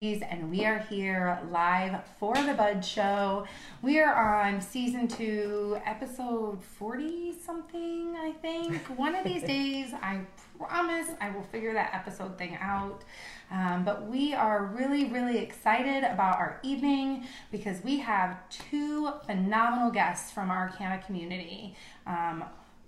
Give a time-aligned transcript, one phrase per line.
[0.00, 3.44] and we are here live for the Bud Show.
[3.82, 8.76] We are on season two, episode 40 something, I think.
[8.96, 10.20] One of these days, I
[10.56, 13.02] promise I will figure that episode thing out.
[13.50, 19.90] Um, but we are really, really excited about our evening because we have two phenomenal
[19.90, 21.74] guests from our Canna community.
[22.06, 22.44] Um,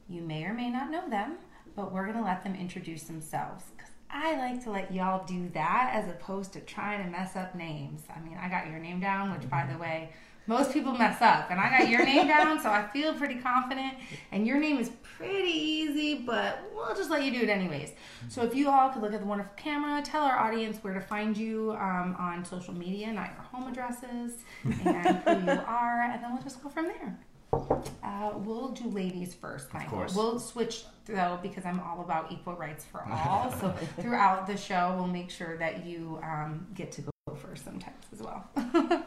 [0.09, 1.39] you may or may not know them,
[1.75, 3.65] but we're going to let them introduce themselves
[4.13, 8.03] I like to let y'all do that as opposed to trying to mess up names.
[8.15, 10.11] I mean, I got your name down, which, by the way,
[10.47, 13.95] most people mess up, and I got your name down, so I feel pretty confident.
[14.33, 17.93] And your name is pretty easy, but we'll just let you do it anyways.
[18.29, 21.01] So, if you all could look at the wonderful camera, tell our audience where to
[21.01, 26.23] find you um, on social media, not your home addresses, and who you are, and
[26.23, 27.19] then we'll just go from there.
[27.53, 29.99] Uh, we'll do ladies first, Michael.
[29.99, 30.15] course.
[30.15, 33.53] We'll switch though because I'm all about equal rights for all.
[33.61, 38.05] so throughout the show, we'll make sure that you um, get to go first sometimes
[38.13, 38.49] as well.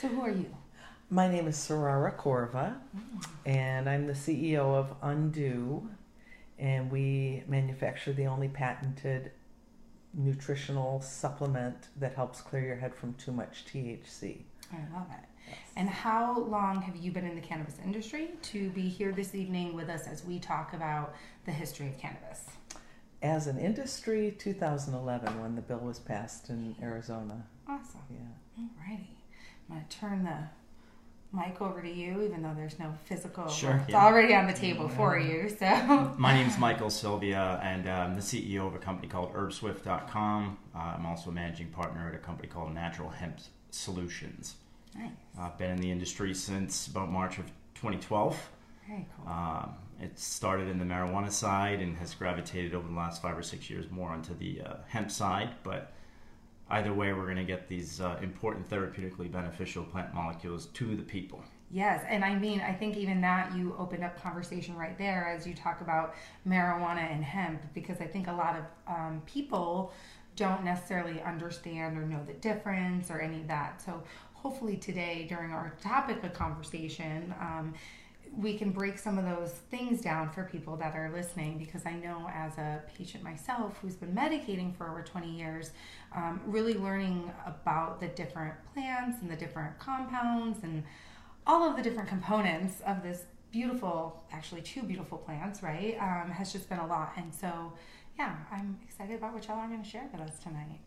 [0.00, 0.46] so who are you?
[1.08, 2.74] My name is Sarara Corva,
[3.44, 5.86] and I'm the CEO of Undoo,
[6.58, 9.30] and we manufacture the only patented
[10.14, 14.38] nutritional supplement that helps clear your head from too much THC.
[14.72, 15.28] I love it.
[15.76, 19.74] And how long have you been in the cannabis industry to be here this evening
[19.74, 22.44] with us as we talk about the history of cannabis?
[23.22, 27.44] As an industry, 2011 when the bill was passed in Arizona.
[27.68, 28.00] Awesome.
[28.10, 28.62] Yeah.
[28.64, 29.06] Alrighty.
[29.68, 30.38] I'm going to turn the
[31.36, 33.48] mic over to you, even though there's no physical.
[33.48, 34.04] Sure, It's yeah.
[34.04, 35.48] already on the table for you.
[35.48, 40.58] So, My name's Michael Sylvia, and I'm the CEO of a company called HerbSwift.com.
[40.74, 43.38] Uh, I'm also a managing partner at a company called Natural Hemp
[43.70, 44.54] Solutions.
[44.98, 45.10] Nice.
[45.38, 48.50] I've been in the industry since about March of 2012.
[48.86, 49.32] Very cool.
[49.32, 53.42] Um, it started in the marijuana side and has gravitated over the last five or
[53.42, 55.50] six years more onto the uh, hemp side.
[55.62, 55.92] But
[56.70, 61.02] either way, we're going to get these uh, important therapeutically beneficial plant molecules to the
[61.02, 61.42] people.
[61.70, 65.46] Yes, and I mean, I think even that you opened up conversation right there as
[65.46, 66.14] you talk about
[66.46, 69.92] marijuana and hemp, because I think a lot of um, people
[70.36, 73.82] don't necessarily understand or know the difference or any of that.
[73.82, 74.02] So
[74.46, 77.74] hopefully today, during our topic of conversation, um,
[78.36, 81.94] we can break some of those things down for people that are listening because I
[81.94, 85.72] know as a patient myself who's been medicating for over 20 years,
[86.14, 90.84] um, really learning about the different plants and the different compounds and
[91.44, 96.52] all of the different components of this beautiful, actually two beautiful plants, right, um, has
[96.52, 97.14] just been a lot.
[97.16, 97.72] And so,
[98.16, 100.85] yeah, I'm excited about what y'all are going to share with us tonight.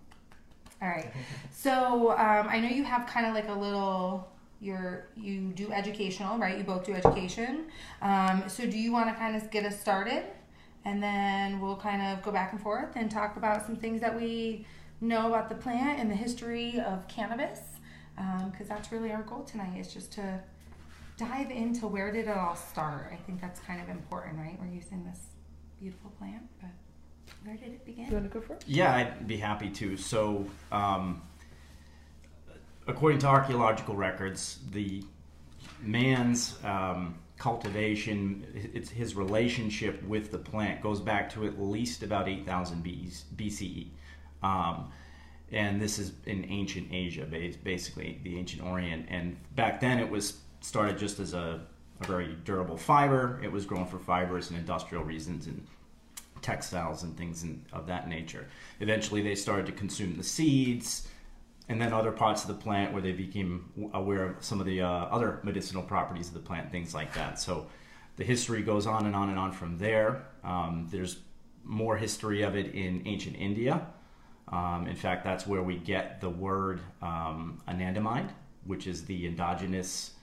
[0.82, 1.12] All right.
[1.52, 4.28] So um, I know you have kind of like a little.
[4.62, 6.58] You're you do educational, right?
[6.58, 7.66] You both do education.
[8.02, 10.24] Um, so do you want to kind of get us started,
[10.84, 14.14] and then we'll kind of go back and forth and talk about some things that
[14.14, 14.66] we
[15.00, 17.62] know about the plant and the history of cannabis,
[18.52, 20.42] because that's really our goal tonight is just to
[21.18, 23.12] dive into where did it all start.
[23.14, 24.58] I think that's kind of important, right?
[24.60, 25.20] We're using this
[25.80, 26.72] beautiful plant, but
[27.44, 28.08] where did it begin?
[28.08, 28.68] You want to go first?
[28.68, 29.98] Yeah, I'd be happy to.
[29.98, 31.22] So, um,
[32.88, 35.04] according to archaeological records, the
[35.82, 42.28] man's um, cultivation, it's his relationship with the plant goes back to at least about
[42.28, 42.84] 8,000
[43.36, 43.88] BCE.
[44.44, 44.92] Um,
[45.52, 47.26] and this is in ancient Asia,
[47.64, 49.08] basically the ancient Orient.
[49.10, 51.62] And back then, it was started just as a,
[52.02, 53.40] a very durable fiber.
[53.44, 55.66] It was grown for fibers and industrial reasons and
[56.42, 58.48] textiles and things in, of that nature.
[58.80, 61.08] Eventually, they started to consume the seeds
[61.70, 64.82] and then other parts of the plant where they became aware of some of the
[64.82, 67.40] uh, other medicinal properties of the plant, things like that.
[67.40, 67.68] So
[68.16, 70.26] the history goes on and on and on from there.
[70.44, 71.20] Um, there's
[71.64, 73.86] more history of it in ancient India.
[74.48, 78.30] Um, in fact, that's where we get the word um, anandamide,
[78.66, 80.14] which is the endogenous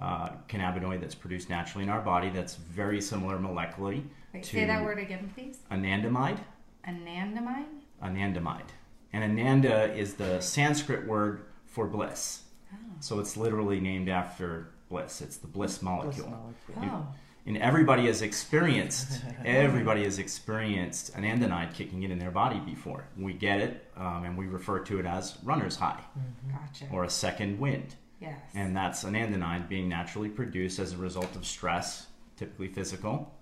[0.00, 2.30] uh, cannabinoid that's produced naturally in our body.
[2.30, 4.02] That's very similar molecularly
[4.36, 5.58] Wait, to say that word again, please.
[5.70, 6.38] anandamide.
[6.86, 7.64] Anandamide?
[8.02, 8.68] Anandamide.
[9.12, 12.42] And ananda is the Sanskrit word for bliss.
[12.72, 12.76] Oh.
[13.00, 15.20] So it's literally named after bliss.
[15.20, 16.28] It's the bliss Bliss molecule.
[16.28, 17.00] molecule.
[17.02, 17.14] Oh.
[17.46, 23.04] And everybody has experienced, everybody has experienced anandamide kicking in in their body before.
[23.16, 26.02] We get it, um, and we refer to it as runner's high
[26.50, 26.86] Gotcha.
[26.92, 27.94] or a second wind.
[28.20, 28.36] yes.
[28.54, 33.32] And that's anandamide being naturally produced as a result of stress, typically physical,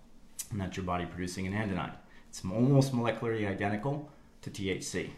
[0.51, 1.95] and that's your body producing anandamide.
[2.29, 4.11] It's almost molecularly identical
[4.43, 5.11] to THC.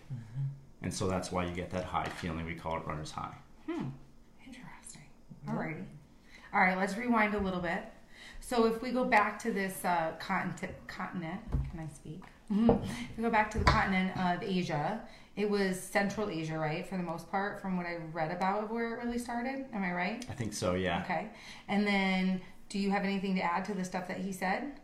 [0.83, 2.45] And so that's why you get that high feeling.
[2.47, 3.35] We call it runner's high.
[3.69, 3.87] Hmm.
[4.47, 5.03] Interesting.
[5.49, 5.85] Alrighty.
[6.55, 7.83] All right, let's rewind a little bit.
[8.41, 11.41] So if we go back to this uh, continent, continent,
[11.71, 12.23] can I speak?
[12.49, 15.01] if we go back to the continent of Asia,
[15.35, 18.95] It was Central Asia, right, for the most part, from what I read about where
[18.95, 19.67] it really started.
[19.75, 20.25] Am I right?
[20.31, 20.75] I think so.
[20.75, 21.03] Yeah.
[21.03, 21.29] Okay.
[21.69, 24.81] And then, do you have anything to add to the stuff that he said?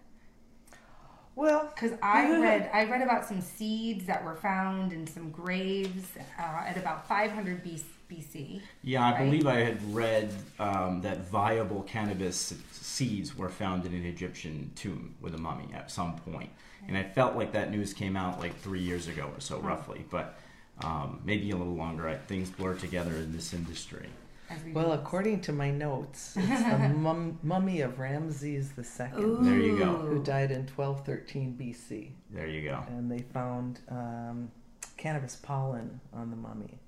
[1.35, 6.07] Well, Because I read, I read about some seeds that were found in some graves
[6.39, 8.61] uh, at about 500 B- BC.
[8.83, 9.25] Yeah, I Right.
[9.25, 15.15] believe I had read um, that viable cannabis seeds were found in an Egyptian tomb
[15.21, 16.51] with a mummy at some point.
[16.89, 20.05] And I felt like that news came out like three years ago or so, roughly,
[20.11, 20.35] but
[20.83, 22.09] um, maybe a little longer.
[22.09, 24.09] I, things blur together in this industry.
[24.55, 24.93] As we well, do.
[24.93, 29.07] according to my notes, it's the mum- mummy of Ramses II,
[29.41, 29.97] There you go.
[29.97, 32.83] who died in 1213 BC, There you go.
[32.89, 34.51] and they found um,
[34.97, 36.79] cannabis pollen on the mummy.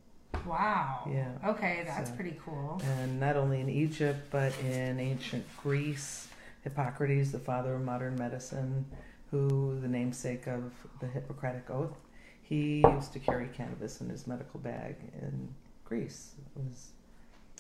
[0.47, 1.09] Wow.
[1.11, 1.31] Yeah.
[1.47, 2.81] Okay, that's So- pretty cool.
[3.01, 6.29] And not only in Egypt, but in ancient Greece,
[6.63, 8.85] Hippocrates, the father of modern medicine,
[9.31, 11.97] who the namesake of the Hippocratic Oath,
[12.43, 16.33] he used to carry cannabis in his medical bag in Greece.
[16.57, 16.91] It was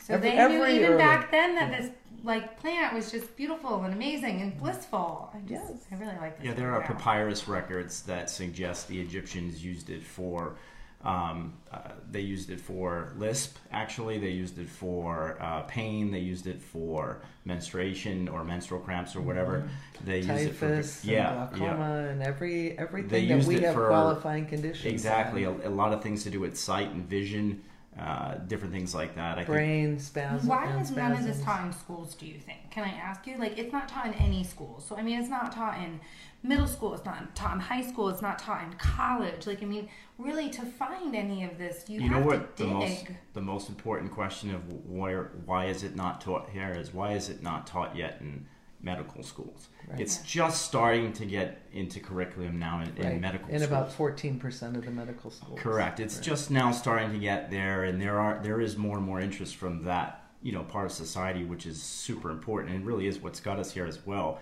[0.06, 1.80] So Every- they knew even early- back then that yeah.
[1.80, 1.90] this
[2.24, 5.30] like plant was just beautiful and amazing and blissful.
[5.34, 5.86] I just, Yes.
[5.92, 6.46] I really like this.
[6.46, 6.86] Yeah, there are now.
[6.86, 10.56] papyrus records that suggest the Egyptians used it for.
[11.04, 11.80] Um, uh,
[12.10, 13.58] they used it for lisp.
[13.72, 16.10] Actually, they used it for uh, pain.
[16.10, 19.68] They used it for menstruation or menstrual cramps or whatever.
[20.06, 23.48] They used it for typhus, yeah, and yeah, glaucoma, and every everything They that used
[23.48, 24.90] we it have for- qualifying conditions.
[24.90, 25.44] exactly.
[25.44, 27.62] A, a lot of things to do with sight and vision,
[27.98, 29.32] uh, different things like that.
[29.34, 30.48] I think brain spasms.
[30.48, 31.44] Why and is none of this spasms.
[31.44, 32.14] taught in schools?
[32.14, 32.70] Do you think?
[32.70, 33.38] Can I ask you?
[33.38, 34.84] Like, it's not taught in any schools.
[34.84, 36.00] So I mean, it's not taught in
[36.42, 36.94] middle school.
[36.94, 38.08] It's not taught in high school.
[38.08, 39.46] It's not taught in college.
[39.46, 39.88] Like, I mean,
[40.18, 42.74] really, to find any of this, you, you know have what to the dig.
[42.78, 47.12] most the most important question of where why is it not taught here is why
[47.12, 48.46] is it not taught yet in
[48.84, 49.68] medical schools?
[49.88, 50.00] Right.
[50.00, 53.70] It's just starting to get into curriculum now in, in medical in schools.
[53.70, 55.58] about fourteen percent of the medical schools.
[55.60, 55.98] Correct.
[56.00, 56.24] It's Right.
[56.24, 59.56] just now starting to get there, and there are there is more and more interest
[59.56, 63.40] from that you know part of society, which is super important, and really is what's
[63.40, 64.40] got us here as well.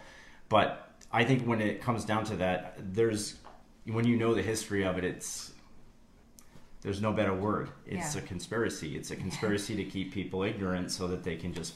[0.48, 3.36] But I think when it comes down to that, there's
[3.86, 5.52] when you know the history of it, it's
[6.82, 7.70] there's no better word.
[7.86, 8.22] It's Yeah.
[8.22, 8.96] a conspiracy.
[8.96, 11.74] It's a conspiracy to keep people ignorant so that they can just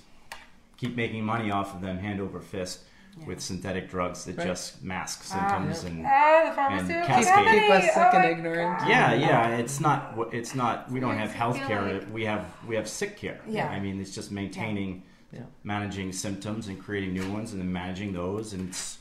[0.76, 2.80] keep making money off of them hand over fist
[3.18, 3.26] Yeah.
[3.26, 4.46] with synthetic drugs that Right.
[4.46, 5.90] just mask Ah, symptoms yeah.
[5.90, 7.34] and Ah, the pharmaceutical cascade.
[7.34, 7.60] company.
[7.60, 8.78] Keep us sick oh and ignorant.
[8.80, 8.88] God.
[8.88, 9.48] yeah, yeah.
[9.56, 10.14] It's not.
[10.32, 10.90] It's not.
[10.90, 11.82] We don't have it health care.
[11.94, 13.40] like- We have we have sick care.
[13.46, 13.68] Yeah.
[13.68, 15.02] I mean, it's just maintaining,
[15.32, 15.40] Yeah.
[15.64, 18.52] managing symptoms and creating new ones, and then managing those.
[18.52, 18.98] And it's,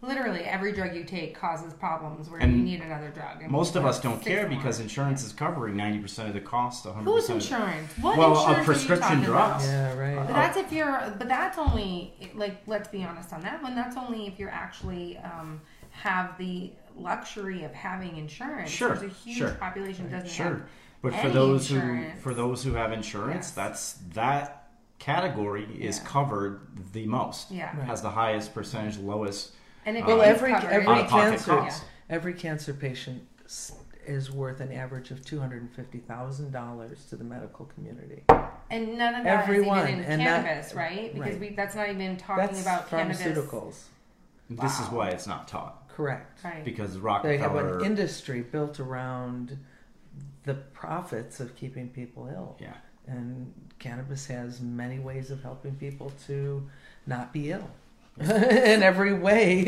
[0.00, 3.38] Literally, every drug you take causes problems where And you need another drug.
[3.38, 4.56] I mean, most of us don't care more.
[4.56, 6.84] because insurance is covering ninety percent of the cost.
[6.86, 7.42] One hundred Who's percent.
[7.42, 7.98] insurance?
[8.00, 9.64] What Well, a insurance are you prescription talking drugs.
[9.64, 9.72] about?
[9.72, 10.16] Yeah, right.
[10.16, 13.74] But that's if you're, but that's only like let's be honest on that one.
[13.74, 15.60] That's only if you're actually um,
[15.90, 18.70] have the luxury of having insurance.
[18.70, 19.50] Sure, There's a huge sure.
[19.54, 20.62] population that doesn't Sure, have.
[21.02, 22.14] but for those insurance.
[22.14, 23.50] who for those who have insurance, Yes.
[23.50, 24.68] that's that
[25.00, 26.04] category is Yeah.
[26.04, 26.60] covered
[26.92, 27.50] the most.
[27.50, 27.86] Yeah, Right.
[27.86, 29.54] Has the highest percentage, lowest.
[29.88, 30.70] And it uh, Well, is every covered.
[30.70, 31.84] every cancer costs.
[32.10, 33.22] every cancer patient
[34.06, 38.22] is worth an average of two hundred and fifty thousand dollars to the medical community.
[38.70, 41.12] and none of that is Everyone, even in and that- cannabis, right?
[41.14, 41.40] Because right.
[41.40, 43.82] we that's not even talking That's about cannabis, pharmaceuticals,
[44.50, 46.44] This is why it's not taught correct?
[46.44, 46.64] right?
[46.64, 49.58] because They have an industry built around
[50.44, 52.56] the profits of keeping people ill.
[52.60, 52.74] yeah.
[53.06, 56.68] And cannabis has many ways of helping people to
[57.06, 57.70] not be ill
[58.20, 59.64] in every way.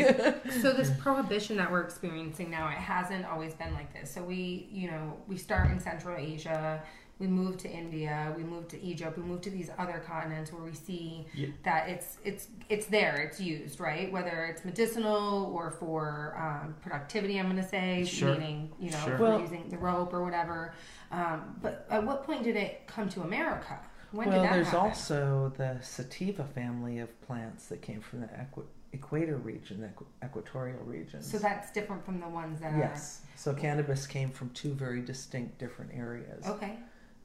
[0.61, 4.11] So this prohibition that we're experiencing now, it hasn't always been like this.
[4.13, 6.83] So we, you know, we start in Central Asia,
[7.19, 10.63] we move to India, we move to Egypt, we move to these other continents where
[10.63, 11.47] we see Yeah.
[11.63, 14.11] that it's it's it's there, it's used, right?
[14.11, 18.31] Whether it's medicinal or for um, productivity, I'm going to say, Sure.
[18.33, 19.17] meaning you know, Sure.
[19.17, 20.73] Well- using the rope or whatever.
[21.11, 23.77] Um, but at what point did it come to America?
[24.11, 24.79] When well, there's happen?
[24.79, 30.83] also the sativa family of plants that came from the equi- equator region, equi- equatorial
[30.83, 31.21] region.
[31.21, 32.77] so that's different from the ones that are.
[32.77, 33.21] yes.
[33.35, 36.45] So cannabis came from two very distinct different areas.
[36.45, 36.77] okay.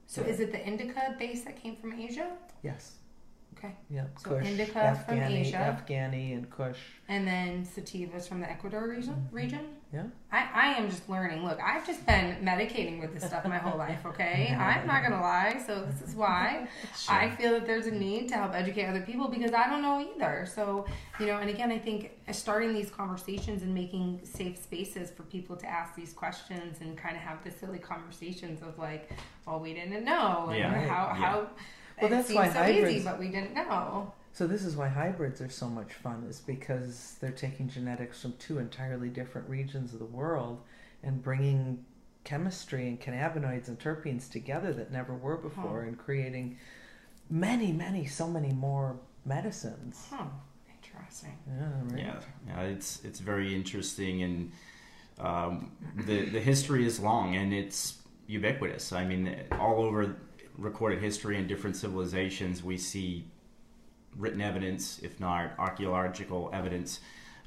[0.07, 0.29] So Yeah.
[0.29, 2.31] is it the indica base that came from Asia?
[2.63, 2.99] Yes.
[3.59, 3.75] Okay.
[3.91, 4.05] Yeah.
[4.19, 5.83] So Kush, indica from Afghani, Asia.
[5.87, 6.79] Afghani, and Kush.
[7.09, 9.15] And then sativas from the Ecuador region.
[9.15, 9.37] Mm-hmm.
[9.37, 9.76] Region.
[9.93, 10.05] Yeah.
[10.33, 11.45] I, I am just learning.
[11.45, 14.01] Look, I've just been medicating with this stuff my whole life.
[14.05, 15.63] Okay, I'm not gonna lie.
[15.65, 16.69] So this is why
[17.09, 20.05] I feel that there's a need to help educate other people because I don't know
[20.15, 20.47] either.
[20.53, 20.87] So
[21.21, 25.57] you know, and again, I think starting these conversations and making safe spaces for people
[25.57, 29.11] to ask these questions and kind of have the silly conversations of like,
[29.47, 30.81] well, we didn't know, and Yeah.
[30.89, 31.15] How Yeah.
[31.15, 31.51] how.
[32.03, 34.13] Well, it that's seems why so easy, but we didn't know.
[34.37, 38.35] So this is why hybrids are so much fun, is because they're taking genetics from
[38.35, 40.61] two entirely different regions of the world
[41.03, 41.87] and bringing
[42.25, 46.59] chemistry and cannabinoids and terpenes together that never were before, and creating
[47.31, 50.07] many, many, so many more medicines.
[50.11, 50.27] Huh.
[50.85, 51.39] Interesting.
[51.49, 51.99] Yeah, right.
[51.99, 54.53] Yeah, yeah, it's it's very interesting, and
[55.19, 55.73] um,
[56.05, 58.93] the the history is long and it's ubiquitous.
[58.93, 60.15] I mean, all over
[60.59, 63.25] recorded history and different civilizations, we see
[64.19, 67.01] written evidence, if not archaeological evidence.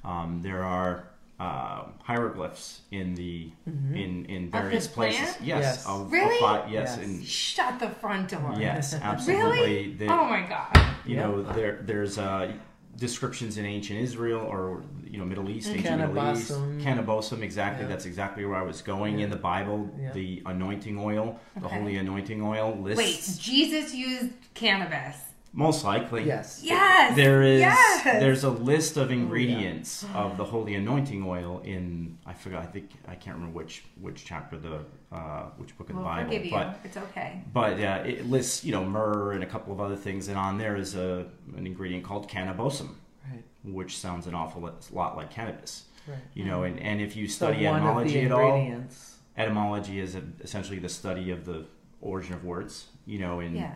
[0.04, 1.06] Um, there are
[1.40, 5.20] uh, hieroglyphs in the in in various this places.
[5.22, 5.38] plant?
[5.42, 5.86] Yes, Yes.
[5.86, 6.38] of, of Really?
[6.40, 6.98] fi- yes, Yes.
[6.98, 8.56] and Shut the front door.
[8.58, 9.50] yes, absolutely.
[9.60, 9.94] Really?
[9.94, 10.78] The- Oh my god.
[11.06, 11.22] you Yeah.
[11.24, 12.52] know there there's uh,
[12.98, 16.84] descriptions in ancient Israel or you know Middle East, ancient Middle East, Cannabosum.
[16.84, 17.42] cannabosum.
[17.42, 17.90] Exactly, Yeah.
[17.90, 19.26] that's exactly where I was going Yeah.
[19.26, 19.90] in the Bible.
[19.98, 20.12] Yeah.
[20.12, 21.76] The anointing oil, the Okay.
[21.78, 25.16] holy anointing oil Wait, Jesus used cannabis.
[25.52, 26.24] Most likely.
[26.26, 26.62] Yes.
[26.64, 27.16] Yes.
[27.16, 28.04] There is Yes.
[28.04, 32.68] there's a list Oh, of ingredients of the holy anointing oil in I forgot I
[32.68, 36.26] think I can't remember which which chapter the uh, which book of the We'll Bible
[36.26, 36.52] forgive you.
[36.52, 37.42] but it's okay.
[37.52, 40.58] but uh, it lists you know myrrh and a couple of other things and on
[40.60, 41.26] there is a
[41.58, 42.90] an ingredient called cannabosum
[43.32, 43.44] Right.
[43.64, 45.86] which sounds an awful lot like cannabis.
[46.08, 46.18] Right.
[46.34, 48.84] You know, and, and if you So study one of the etymology at all,
[49.38, 51.66] etymology is essentially the study of the
[52.02, 52.88] origin of words.
[53.06, 53.74] You know, and Yeah.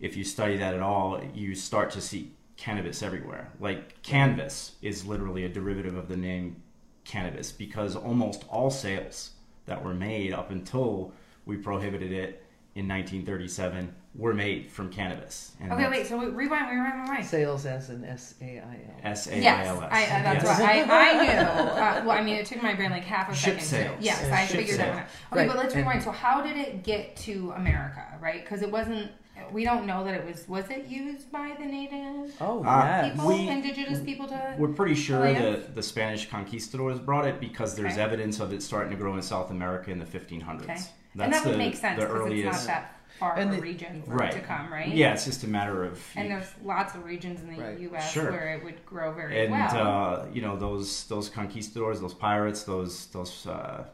[0.00, 3.50] If you study that at all, you start to see cannabis everywhere.
[3.60, 6.62] Like canvas is literally a derivative of the name
[7.04, 9.30] cannabis because almost all sales
[9.66, 11.12] that were made up until
[11.46, 12.42] we prohibited it
[12.74, 15.52] in 1937 were made from cannabis.
[15.60, 16.06] And Okay, that's wait.
[16.06, 17.26] So wait, rewind, rewind, rewind.
[17.26, 19.00] Sales as in S A I L.
[19.02, 19.88] S A I Yes, L S.
[19.92, 20.60] I, uh, that's Yes.
[20.60, 21.30] what I, I knew.
[21.30, 23.66] Uh, well, I mean, it took my brain like half a Ship second.
[23.66, 23.98] sales.
[23.98, 25.04] To, yes, Yeah, I ship figured that one out.
[25.32, 26.02] Okay, Right, but let's and- rewind.
[26.04, 28.04] So, how did it get to America?
[28.20, 28.42] Right?
[28.44, 29.10] Because it wasn't.
[29.54, 30.48] We don't know that it was.
[30.48, 33.12] Was it used by the native Oh, Uh, yes.
[33.12, 34.56] people, we- indigenous people to?
[34.58, 38.02] We're pretty sure that the Spanish conquistadors brought it because there's Okay.
[38.02, 40.64] evidence of it starting to grow in South America in the 1500s.
[40.64, 40.72] Okay.
[41.14, 43.54] That's and that the, would make sense the because it's not that far And of
[43.54, 44.34] a the- region for right.
[44.34, 44.88] it to come, right?
[44.88, 46.02] Yeah, it's just a matter of.
[46.16, 47.78] And there's lots of regions in the Right.
[47.78, 48.10] U.S.
[48.10, 48.32] Sure.
[48.32, 49.76] where it would grow very and well.
[49.76, 53.84] uh, you know those those conquistadors, those pirates, those those uh,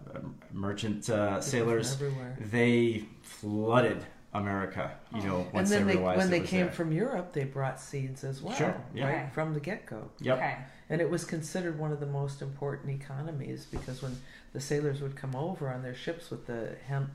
[0.54, 1.98] merchant uh, sailors,
[2.40, 4.92] they flooded America.
[5.14, 6.72] You know, And then they they, when they came there.
[6.72, 9.04] from Europe, they brought seeds as well, Sure, yeah.
[9.06, 9.28] right Okay.
[9.32, 10.08] from the get go.
[10.20, 10.36] Yep.
[10.38, 10.56] Okay.
[10.88, 14.16] And it was considered one of the most important economies because when
[14.52, 17.10] the sailors would come over on their ships with the hemp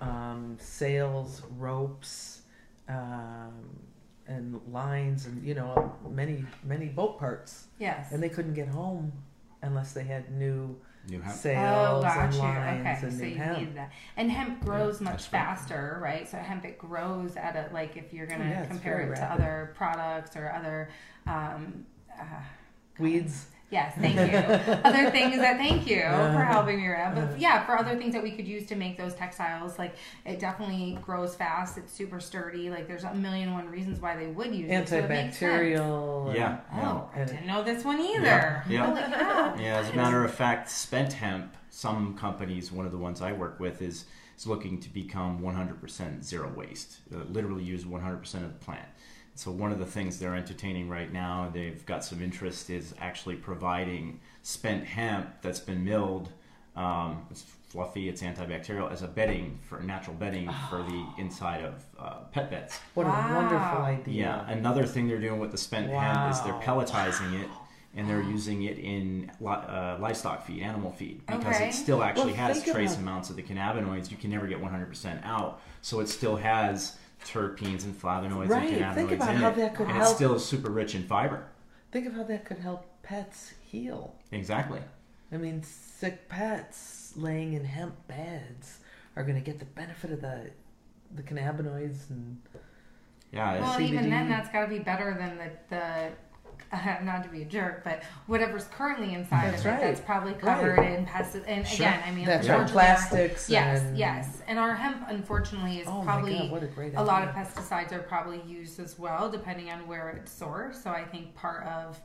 [0.00, 2.42] um, sails, ropes,
[2.88, 3.52] um,
[4.26, 8.12] and lines, and you know many many boat parts, Yes.
[8.12, 9.12] and they couldn't get home
[9.62, 10.76] unless they had new
[11.08, 11.38] New Hampshire.
[11.40, 12.40] sails Oh, got and you.
[12.40, 13.58] lines Okay, and so new you hemp.
[13.58, 13.92] need that.
[14.16, 15.40] And hemp grows much that's right.
[15.58, 16.28] faster, right?
[16.28, 19.14] So hemp it grows at a like if you're gonna Oh, yeah, compare very it
[19.16, 19.34] to rapid.
[19.42, 20.90] other products or other
[21.26, 21.86] um,
[22.18, 22.24] uh,
[22.98, 23.46] Weeds.
[23.70, 24.38] Yes, thank you.
[24.38, 26.44] other things that thank you for Uh-huh.
[26.44, 27.14] helping me around.
[27.16, 27.34] But Uh-huh.
[27.38, 29.94] yeah, for other things that we could use to make those textiles, like
[30.24, 31.76] it definitely grows fast.
[31.76, 32.70] It's super sturdy.
[32.70, 34.88] Like there's a million and one reasons why they would use it.
[34.88, 35.52] So it makes sense.
[35.52, 36.34] Antibacterial.
[36.34, 36.60] Yeah.
[36.74, 38.22] Oh, I didn't know this one either.
[38.24, 38.86] Yeah, yeah.
[38.86, 39.64] Holy.
[39.64, 43.32] Yeah, as a matter of fact, spent hemp, some companies, one of the ones I
[43.32, 44.06] work with, is,
[44.38, 48.88] is looking to become 100% zero waste, uh, literally use 100% of the plant.
[49.38, 53.36] So, one of the things they're entertaining right now, they've got some interest, is actually
[53.36, 56.30] providing spent hemp that's been milled.
[56.74, 61.84] Um, it's fluffy, it's antibacterial, as a bedding for natural bedding for the inside of
[62.00, 62.80] uh, pet beds.
[62.94, 64.12] What a wonderful idea.
[64.24, 66.60] Yeah, another thing they're doing with the spent hemp is they're Wow.
[66.84, 67.48] pelletizing it
[67.94, 71.68] and they're using it in uh, livestock feed, animal feed, because Okay.
[71.68, 74.10] it still actually Well, has trace about- amounts of the cannabinoids.
[74.10, 78.94] You can never get 100% out, so it still has terpenes and flavonoids Right, and
[78.94, 80.08] think cannabinoids about in how it, that could and help.
[80.08, 81.46] it's still super rich in fiber.
[81.90, 84.14] Think of how that could help pets heal.
[84.32, 84.80] Exactly.
[85.32, 88.78] I mean, sick pets laying in hemp beds
[89.16, 90.50] are going to get the benefit of the
[91.14, 92.38] the cannabinoids and
[93.32, 93.60] Yeah.
[93.60, 96.10] Well, and even then, that's got to be better than the the.
[96.70, 99.80] Uh, not to be a jerk, but whatever's currently inside That's of it, right.
[99.80, 100.98] that's probably covered Right.
[100.98, 101.44] in pesticides.
[101.46, 101.86] And Sure.
[101.86, 103.48] again, I mean, that's right, plastics.
[103.48, 107.02] Yes, and, yes, and our hemp, unfortunately, is Oh probably god, what a great a
[107.02, 110.82] lot of pesticides are probably used as well, depending on where it's sourced.
[110.82, 112.00] So I think part of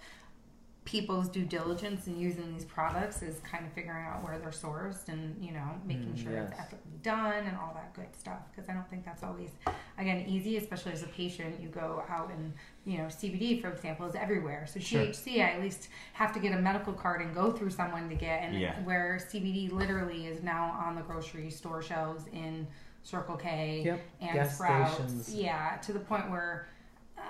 [0.86, 5.08] people's due diligence in using these products is kind of figuring out where they're sourced
[5.08, 8.40] and you know making Mm, sure it's ethically done and all that good stuff.
[8.52, 9.52] Because I don't think that's always
[9.98, 11.62] again easy, especially as a patient.
[11.62, 12.54] You go out and
[12.86, 14.68] you know CBD, for example, is everywhere.
[14.68, 15.02] So Sure.
[15.02, 18.16] THC, I at least have to get a medical card and go through someone to
[18.16, 18.44] get.
[18.44, 18.78] And Yeah.
[18.84, 22.68] where CBD literally is now on the grocery store shelves in
[23.04, 24.94] Circle K Yep, and gas Sprouts.
[24.96, 25.34] stations.
[25.36, 26.68] Yeah, to the point where
[27.16, 27.30] sometimes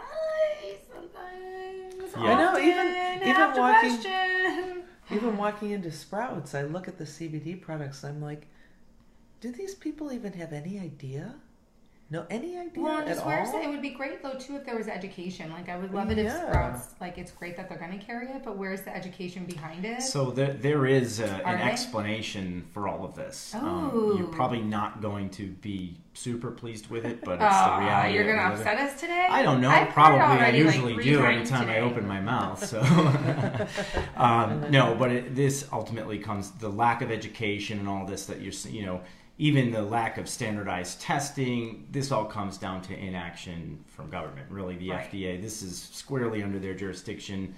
[2.15, 2.21] Yeah.
[2.21, 4.83] I know, even- even walking- question.
[5.11, 8.03] Even walking into Sprouts, I look at the CBD products.
[8.03, 8.47] I'm like,
[9.41, 11.35] Do these people even have any idea?
[12.13, 13.27] No, any idea Well, at just all?
[13.27, 15.51] where it would be great though too if there was education.
[15.51, 18.27] Like I would love it if Sprouts, like it's great that they're going to carry
[18.27, 20.03] it, but where's the education behind it?
[20.03, 21.63] So there, there is a, an they?
[21.63, 23.55] explanation for all of this.
[23.55, 24.15] Um, Oh.
[24.15, 28.13] you're probably not going to be super pleased with it, but it's Aw, the reality.
[28.13, 29.27] you're going to upset us today?
[29.31, 29.69] I don't know.
[29.71, 32.63] I've Probably I already, like, usually three do times anytime I open my mouth.
[32.63, 32.79] So,
[34.15, 38.39] um, no, but it, this ultimately comes the lack of education and all this that
[38.39, 39.01] you're you know
[39.37, 41.87] even the lack of standardized testing.
[41.91, 44.49] This all comes down to inaction from government.
[44.49, 45.09] Really, the Right.
[45.11, 45.41] FDA.
[45.41, 47.55] This is squarely under their jurisdiction.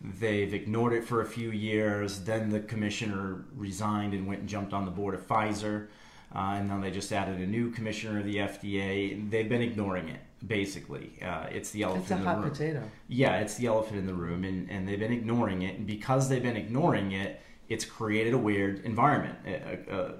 [0.00, 2.20] They've ignored it for a few years.
[2.24, 5.88] Then the commissioner resigned and went and jumped on the board of Pfizer.
[6.34, 9.30] Uh, and now they just added a new commissioner of the FDA.
[9.30, 11.12] They've been ignoring it, basically.
[11.22, 12.46] Uh, it's the elephant it's in the room.
[12.46, 12.90] It's a hot potato.
[13.08, 15.78] Yeah, it's the elephant in the room, and, and they've been ignoring it.
[15.78, 20.14] And because they've been ignoring it, it's created a weird environment, a, a, a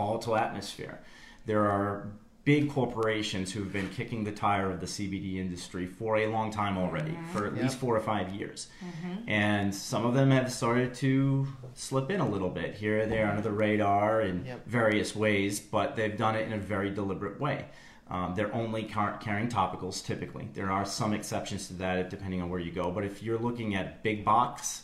[0.00, 1.00] volatile atmosphere.
[1.46, 2.08] There are
[2.44, 6.78] big corporations who've been kicking the tire of the CBD industry for a long time
[6.78, 7.62] already, for at Yep.
[7.62, 8.68] least four or five years.
[8.84, 9.28] Mm-hmm.
[9.28, 13.28] And some of them have started to slip in a little bit here or there
[13.28, 14.66] under the radar in Yep.
[14.68, 17.64] various ways, but they've done it in a very deliberate way.
[18.08, 20.48] Um, they're only car- carrying topicals typically.
[20.54, 22.92] There are some exceptions to that depending on where you go.
[22.92, 24.82] But if you're looking at big box,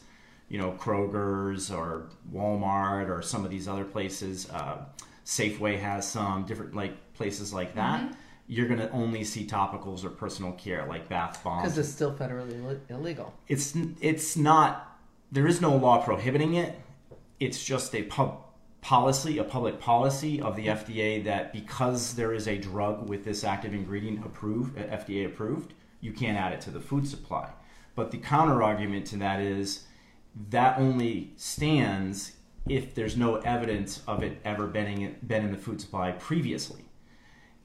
[0.53, 4.85] you know, Kroger's or Walmart or some of these other places, uh,
[5.25, 8.03] Safeway has some different like places like that.
[8.03, 8.13] Mm-hmm.
[8.49, 11.63] You're going to only see topicals or personal care like bath bombs.
[11.63, 13.33] Because it's still federally Ill- illegal.
[13.49, 15.01] It's it's not.
[15.31, 16.79] There is no law prohibiting it.
[17.41, 18.43] It's just a pub
[18.83, 23.43] policy, a public policy of the FDA that because there is a drug with this
[23.43, 27.49] active ingredient approved, FDA approved, you can't add it to the food supply.
[27.95, 29.87] But the counter argument to that is
[30.51, 32.33] that only stands
[32.69, 36.85] if there's no evidence of it ever been in, been in the food supply previously.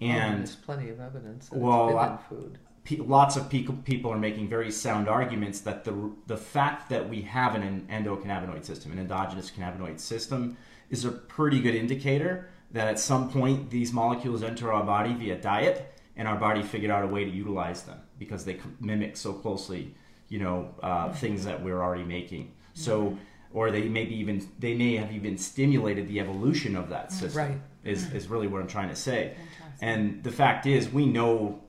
[0.02, 2.58] Oh, And there's plenty of evidence that Well, it's been I- in food.
[2.84, 7.08] pe- lots of people people are making very sound arguments that the the fact that
[7.10, 10.58] we have an endocannabinoid system, an endogenous cannabinoid system,
[10.90, 15.38] is a pretty good indicator that at some point these molecules enter our body via
[15.40, 19.32] diet, and our body figured out a way to utilize them because they mimic so
[19.34, 19.94] closely,
[20.28, 22.52] you know, uh, things that we're already making.
[22.78, 23.18] So,
[23.54, 27.20] or they maybe even they may have even stimulated the evolution of that mm-hmm.
[27.20, 27.48] system.
[27.48, 27.62] Right.
[27.84, 28.18] Is mm-hmm.
[28.18, 29.30] is really what I'm trying to say.
[29.30, 29.68] Interesting.
[29.82, 31.62] And the fact is, we know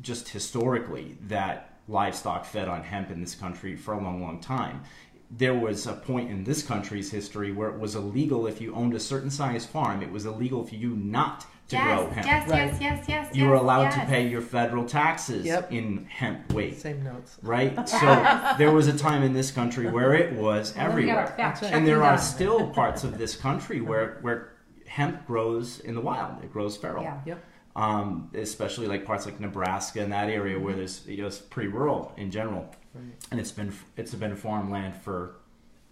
[0.00, 4.82] just historically that livestock fed on hemp in this country for a long, long time.
[5.30, 8.94] There was a point in this country's history where it was illegal if you owned
[8.94, 10.02] a certain size farm.
[10.02, 12.26] It was illegal for you not to yes, grow hemp.
[12.26, 12.58] yes, Right.
[12.66, 14.08] yes, yes, yes, You were yes, allowed to yes.
[14.08, 15.72] pay your federal taxes Yep.
[15.72, 17.38] in hemp weight, Same notes.
[17.42, 17.88] right?
[17.88, 21.22] So there was a time in this country where it was Well, we got our
[21.22, 21.26] everywhere.
[21.36, 21.72] fact right.
[21.72, 22.24] And there checking are done.
[22.24, 24.52] still parts of this country where, where
[24.86, 26.42] hemp grows in the wild.
[26.44, 27.18] It grows feral Yeah.
[27.24, 27.44] Yep.
[27.76, 31.68] um, especially like parts like Nebraska and that area where there's you know it's pretty
[31.68, 33.04] rural in general, Right.
[33.30, 35.36] and it's been it's been farmland for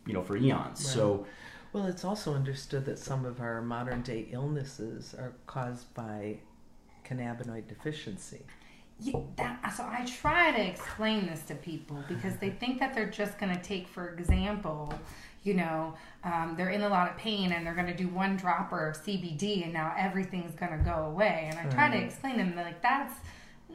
[0.06, 0.87] you know for eons.
[0.87, 1.26] So
[1.72, 6.38] Well, it's also understood that some of our modern day illnesses are caused by
[7.06, 8.42] cannabinoid deficiency.
[9.00, 13.11] Yeah, that, so I try to explain this to people because they think that they're
[13.11, 14.92] just going to take, for example,
[15.42, 18.37] you know, um, they're in a lot of pain and they're going to do one
[18.37, 21.50] dropper of CBD and now everything's going to go away.
[21.50, 23.14] And I try to explain to them that, like that's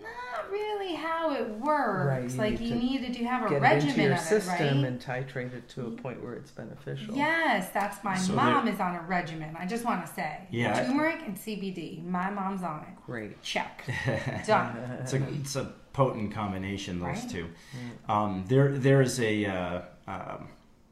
[0.02, 2.08] not really how it works.
[2.08, 4.14] Right, you like need you to need to do have a Get regimen into your
[4.14, 4.86] of system it, right?
[4.86, 7.16] and titrate it to a point where it's beneficial.
[7.16, 9.56] Yes, that's my So mom is on a regimen.
[9.60, 10.86] I just want to say, Yeah.
[10.86, 12.04] turmeric and CBD.
[12.06, 13.06] My mom's on it.
[13.06, 13.42] Great.
[13.42, 13.84] Check.
[14.48, 14.78] Done.
[15.02, 17.30] it's a it's a potent combination those Right.
[17.30, 17.48] two.
[18.08, 20.48] Um, there there is a uh, um,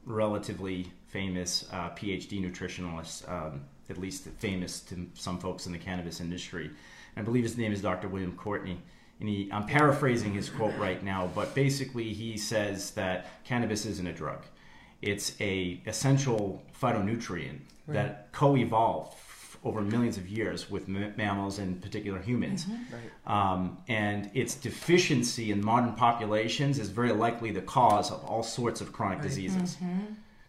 [0.05, 6.19] relatively famous uh, PhD nutritionalist, um, at least famous to some folks in the cannabis
[6.19, 6.71] industry.
[7.17, 8.07] I believe his name is Dr.
[8.07, 8.79] William Courtney.
[9.19, 14.05] And he, I'm paraphrasing his quote right now, but basically he says that cannabis isn't
[14.05, 14.43] a drug.
[15.01, 19.15] It's a essential phytonutrient that co-evolved
[19.63, 22.65] over millions of years with m- mammals and particular humans.
[22.91, 23.51] Right.
[23.53, 28.81] Um, and its deficiency in modern populations is very likely the cause of all sorts
[28.81, 29.27] of chronic Right.
[29.27, 29.77] diseases.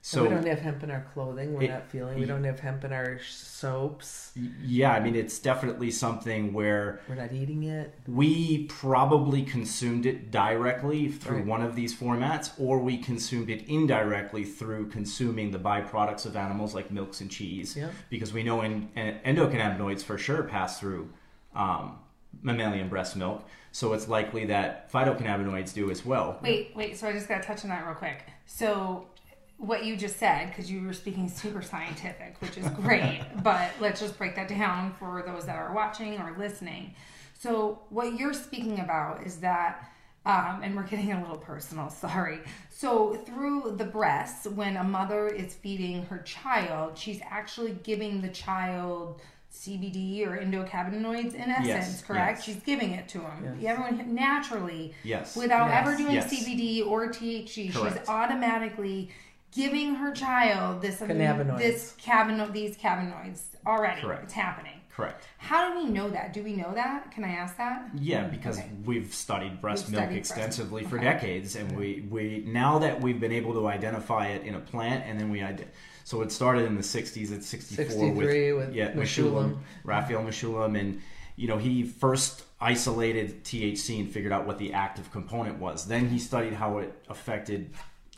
[0.09, 1.53] So we don't have hemp in our clothing.
[1.55, 2.15] We're It- not feeling.
[2.15, 4.31] We y- don't have hemp in our soaps.
[4.63, 7.93] yeah, I mean, it's definitely something where We're not eating it.
[8.07, 11.47] we probably consumed it directly through Right.
[11.47, 16.73] one of these formats, or we consumed it indirectly through consuming the byproducts of animals
[16.73, 17.77] like milks and cheese.
[17.77, 17.89] Yeah.
[18.09, 21.11] Because we know in, en- endocannabinoids for sure pass through
[21.53, 21.99] um,
[22.43, 26.39] mammalian breast milk, so it's likely that phytocannabinoids do as well.
[26.45, 26.97] Wait, wait.
[26.97, 28.23] So I just got to touch on that real quick.
[28.45, 29.09] So
[29.59, 33.23] what you just said because you were speaking super scientific, which is great.
[33.43, 36.95] but let's just break that down for those that are watching or listening.
[37.39, 39.91] So, what you're speaking about is that,
[40.25, 42.41] um, and we're getting a little personal, sorry.
[42.71, 48.29] So, through the breasts, when a mother is feeding her child, she's actually giving the
[48.29, 49.21] child
[49.53, 52.39] CBD or endocannabinoids in essence, Yes, correct?
[52.39, 52.45] yes.
[52.45, 53.57] She's giving it to him.
[53.61, 53.79] Yes.
[53.79, 55.35] Everyone naturally, Yes.
[55.35, 56.17] without ever doing.
[56.21, 57.99] CBD or THC, Correct.
[57.99, 59.11] she's automatically
[59.57, 61.59] giving her child this Cannabinoids.
[61.59, 64.01] this cabino, these cannabinoids already.
[64.03, 64.25] Correct.
[64.25, 64.73] It's happening.
[64.95, 65.25] Correct.
[65.39, 66.33] How do we know that?
[66.33, 67.11] Do we know that?
[67.11, 67.91] Can I ask that?
[67.95, 68.71] Yeah, because Okay.
[68.87, 70.91] we've studied breast We've milk studied extensively milk.
[70.91, 71.05] for Okay.
[71.05, 75.05] decades, and we, we now that we've been able to identify it in a plant,
[75.07, 75.69] and then we ide-
[76.05, 79.03] so it started in the '60s at '64 63 with yeah Mechoulam.
[79.03, 81.03] Mechoulam, Raphael Mechoulam, and
[81.37, 85.87] you know he first isolated THC and figured out what the active component was.
[85.87, 87.71] Then he studied how it affected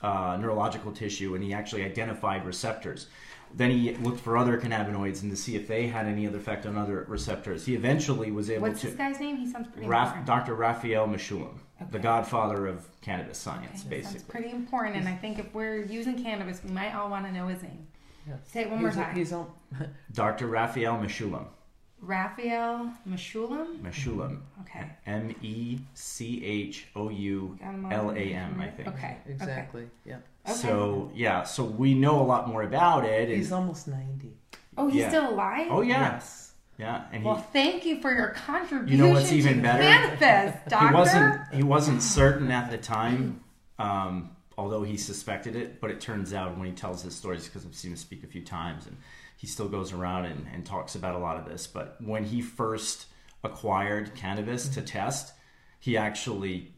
[0.02, 3.06] uh, neurological tissue, and he actually identified receptors.
[3.54, 6.66] Then he looked for other cannabinoids and to see if they had any other effect
[6.66, 7.64] on other receptors.
[7.64, 8.88] He eventually was able What's to.
[8.88, 9.36] What's this guy's name?
[9.36, 10.26] He sounds pretty Raf- important.
[10.26, 10.54] Dr.
[10.54, 11.58] Raphael Mechoulam,
[11.90, 14.30] the godfather of cannabis science, that sounds basically.
[14.30, 17.48] pretty important, and I think if we're using cannabis, we might all want to know
[17.48, 17.86] his name.
[18.28, 18.38] Yes.
[18.46, 19.16] Say it one more he's, time.
[19.16, 19.50] He's on,
[20.12, 20.46] Dr.
[20.48, 21.46] Raphael Mechoulam.
[22.00, 23.78] Raphael Mechoulam.
[23.80, 24.38] Mechoulam.
[24.62, 24.86] Okay.
[25.06, 28.88] M E C H O U Got him on L A the- M, I think.
[28.88, 29.16] Okay.
[29.26, 29.88] exactly.
[30.04, 30.16] Yeah.
[30.46, 30.54] Okay.
[30.56, 33.28] So, yeah, so we know a lot more about it.
[33.28, 34.32] And, He's almost 90.
[34.76, 35.08] Oh, he's Yeah.
[35.08, 35.66] still alive.
[35.70, 36.12] oh, yeah.
[36.12, 36.52] Yes.
[36.78, 37.04] Yeah.
[37.12, 38.96] And he, Well, thank you for your contribution.
[39.00, 39.82] You know what's even better?
[39.82, 40.86] Manifest, doctor.
[40.88, 43.40] he wasn't he wasn't certain at the time
[43.80, 47.64] um, although he suspected it but it turns out when he tells his stories because
[47.64, 48.96] i've seen him speak a few times and
[49.38, 52.42] he still goes around and, and talks about a lot of this but when he
[52.42, 53.06] first
[53.42, 55.32] acquired cannabis to test
[55.80, 56.72] he actually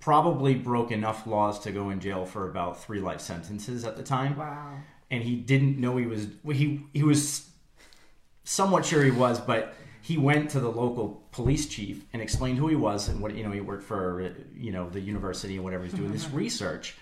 [0.00, 4.02] probably broke enough laws to go in jail for about three life sentences at the
[4.02, 4.74] time Wow.
[5.10, 7.46] and he didn't know he was he he was
[8.44, 12.66] somewhat sure he was, but he went to the local police chief and explained who
[12.66, 15.62] he was and what you know he worked for uh, you know the university and
[15.64, 16.96] whatever he's doing this research.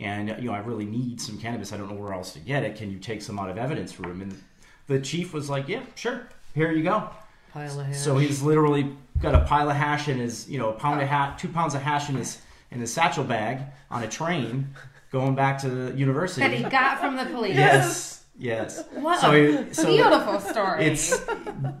[0.00, 1.72] And you know, I really need some cannabis.
[1.72, 2.76] I don't know where else to get it.
[2.76, 4.22] Can you take some out of evidence room?
[4.22, 4.42] And
[4.86, 6.26] the chief was like, "Yeah, sure.
[6.54, 7.10] Here you go."
[7.52, 7.98] Pile of hash.
[7.98, 11.08] So he's literally got a pile of hash in his, you know, a pound of
[11.08, 12.38] hash, two pounds of hash in his
[12.70, 13.60] in his satchel bag
[13.90, 14.74] on a train,
[15.12, 16.40] going back to the university.
[16.40, 17.56] That he got from the police.
[17.56, 18.82] Yes, yes.
[18.94, 20.84] What So, a so beautiful story.
[20.86, 21.16] it's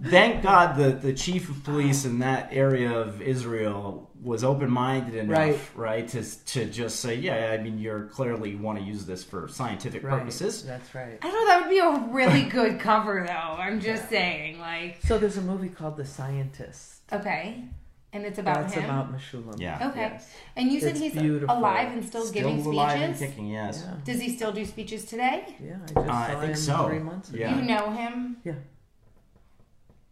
[0.04, 5.14] thank God the the chief of police in that area of Israel was open minded
[5.14, 5.58] enough, Right.
[5.74, 9.48] right, to to just say, yeah, I mean, you're clearly want to use this for
[9.48, 10.18] scientific right.
[10.18, 10.62] purposes.
[10.62, 11.18] That's right.
[11.22, 13.32] I know that would be a really good cover, though.
[13.32, 17.00] I'm just saying, like, So there's a movie called The Scientist.
[17.10, 17.64] okay,
[18.12, 18.84] and it's about That's him.
[18.84, 19.60] about Mechoulam.
[19.60, 19.88] Yeah.
[19.90, 20.34] okay, Yes.
[20.56, 21.56] and you said It's he's beautiful.
[21.56, 23.34] alive and still, giving alive and speeches.
[23.34, 23.84] kicking, yes.
[23.86, 23.94] Yeah.
[24.04, 25.56] Does he still do speeches today?
[25.62, 26.86] Yeah, I just Uh, saw I think him so.
[26.88, 27.38] three months ago.
[27.38, 27.56] Yeah.
[27.56, 28.36] You know him.
[28.44, 28.54] Yeah.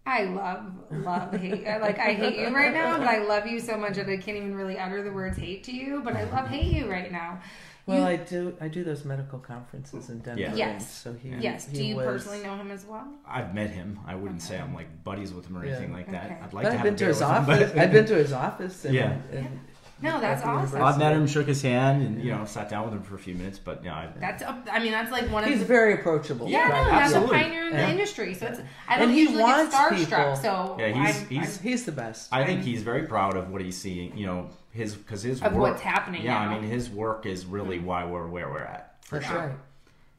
[0.07, 1.67] I love, love, hate.
[1.67, 4.17] I- Like I hate you right now, but I love you so much that I
[4.17, 6.01] can't even really utter the words hate to you.
[6.03, 7.41] But I love hate you right now.
[7.89, 8.55] Well, You- I do.
[8.61, 10.41] I do those medical conferences in Denver.
[10.43, 10.55] Yeah.
[10.55, 10.93] Yes.
[10.93, 11.31] So he.
[11.41, 11.67] yes.
[11.69, 13.09] he Do you was- personally know him as well?
[13.27, 13.99] I've met him.
[14.07, 15.73] I wouldn't say I'm like buddies with him or Yeah.
[15.73, 16.27] anything like that.
[16.27, 16.35] Okay.
[16.45, 17.73] I'd like But to I've have been a to his with him, office.
[17.73, 18.85] but- I've been to his office.
[18.85, 19.17] And, Yeah.
[19.33, 19.61] and
[20.03, 20.81] No, that's awesome.
[20.83, 23.19] I've met him, shook his hand, and you know, sat down with him for a
[23.19, 23.59] few minutes.
[23.59, 24.43] But yeah, I, That's.
[24.43, 25.65] a- I mean, that's like one of He's the.
[25.65, 26.47] very approachable.
[26.49, 26.85] yeah, Right.
[26.85, 27.91] no, that's a pioneer in the Yeah.
[27.91, 28.35] industry.
[28.35, 28.61] So it's.
[28.87, 29.97] I And don't he usually get wants starstruck.
[29.97, 30.37] people.
[30.37, 32.29] So Yeah, he's- I'm, he's- He's the best.
[32.33, 34.17] I think he's very proud of what he's seeing.
[34.17, 36.51] You know, his because his Of work, what's happening Yeah, now.
[36.51, 37.87] I mean, his work is really mm-hmm.
[37.87, 38.97] why we're where we're at.
[39.05, 39.39] For That's sure.
[39.39, 39.57] right.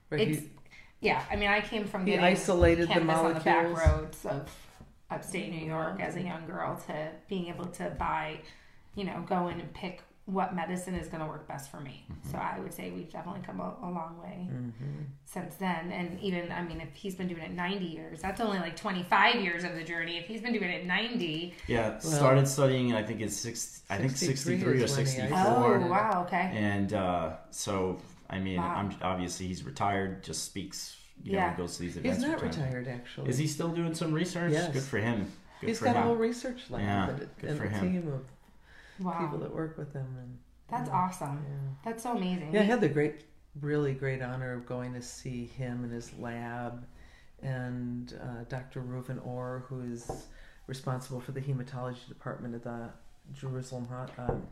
[0.09, 0.39] Right, It's.
[0.41, 0.49] he-
[1.01, 4.25] Yeah, I mean, I came from He getting isolated the cannabis on the back roads
[4.25, 4.49] of
[5.09, 6.27] upstate New York as a mm-hmm.
[6.27, 8.39] young girl to being able to buy,
[8.95, 12.05] you know, go in and pick what medicine is going to work best for me.
[12.11, 12.31] Mm-hmm.
[12.31, 15.05] So I would say we've definitely come a, a long way Mhm.
[15.25, 15.91] since then.
[15.91, 19.35] And even, I mean, if he's been doing it 90 years, that's only like 25
[19.41, 20.17] years of the journey.
[20.17, 22.93] If he's been doing it 90, Yeah, started studying.
[22.93, 23.81] I think it's six.
[23.89, 25.79] I think 63 or is when he sixty oh, four.
[25.87, 26.51] wow, okay.
[26.53, 28.75] And uh, so, I mean, Wow.
[28.75, 30.23] I'm obviously he's retired.
[30.23, 30.95] Just speaks.
[31.23, 31.51] You Yeah.
[31.51, 32.19] know, goes to these events.
[32.19, 33.29] He's not from retired, actually.
[33.29, 34.51] Is he still doing some research?
[34.53, 34.71] Yes.
[34.71, 35.31] Good for him.
[35.59, 36.05] Good He's for got a him.
[36.05, 37.81] whole research lab Yeah, and, good and for a him.
[37.91, 38.21] team of
[38.99, 39.19] Wow.
[39.19, 40.07] people that work with him.
[40.19, 40.37] And
[40.69, 41.45] That's yeah, awesome.
[41.47, 41.69] Yeah.
[41.85, 42.53] That's so amazing.
[42.53, 43.21] Yeah, I had the great,
[43.59, 46.85] really great honor of going to see him in his lab,
[47.41, 48.81] and uh, Dr.
[48.81, 50.09] Reuven Or, who is
[50.67, 52.89] responsible for the hematology department at the
[53.33, 54.43] Jerusalem um,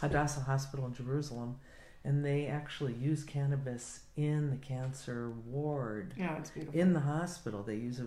[0.00, 1.56] Hadassah Hospital in Jerusalem,
[2.04, 6.80] and they actually use cannabis in the cancer ward know, it's beautiful.
[6.80, 7.62] in the hospital.
[7.62, 8.06] They use a,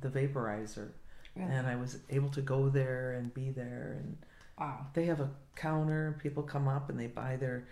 [0.00, 0.88] the vaporizer,
[1.36, 1.52] Really?
[1.52, 4.16] and I was able to go there and be there and
[4.60, 4.86] Wow.
[4.92, 6.18] they have a counter.
[6.22, 7.66] People come up and they buy their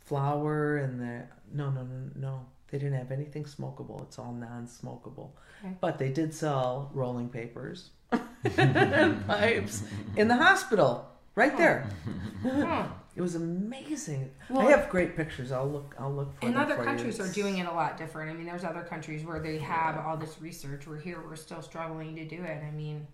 [0.00, 4.02] flour and the no no no no they didn't have anything smokable.
[4.02, 5.30] It's all non-smokable.
[5.64, 5.74] Okay.
[5.80, 7.90] But they did sell rolling papers
[8.56, 9.82] and pipes
[10.16, 11.88] in the hospital right there.
[12.42, 12.86] Huh.
[13.16, 14.30] It was amazing.
[14.48, 15.52] Well, I have great pictures.
[15.52, 15.94] I'll look.
[15.98, 17.24] I'll look for And them other for countries you.
[17.24, 18.30] are doing it a lot different.
[18.30, 20.86] I mean, there's other countries where they have all this research.
[20.86, 22.62] We're here, we're still struggling to do it.
[22.66, 23.06] I mean,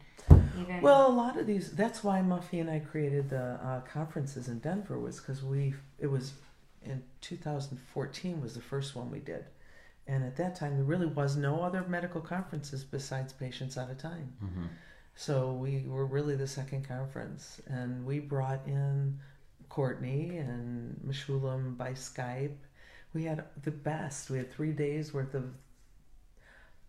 [0.61, 1.73] even Well, a lot of these.
[1.73, 5.75] That's why Muffy and I created the uh, conferences in Denver was because we.
[5.99, 6.35] It was
[6.85, 9.45] in 2014 was the first one we did,
[10.07, 13.99] and at that time there really was no other medical conferences besides Patients Out of
[13.99, 14.33] Time.
[14.45, 14.69] Mhm.
[15.17, 19.19] So we were really the second conference, and we brought in
[19.71, 22.57] Courtney and Mechoulam by Skype.
[23.15, 24.29] We had the best.
[24.29, 25.55] We had three days worth of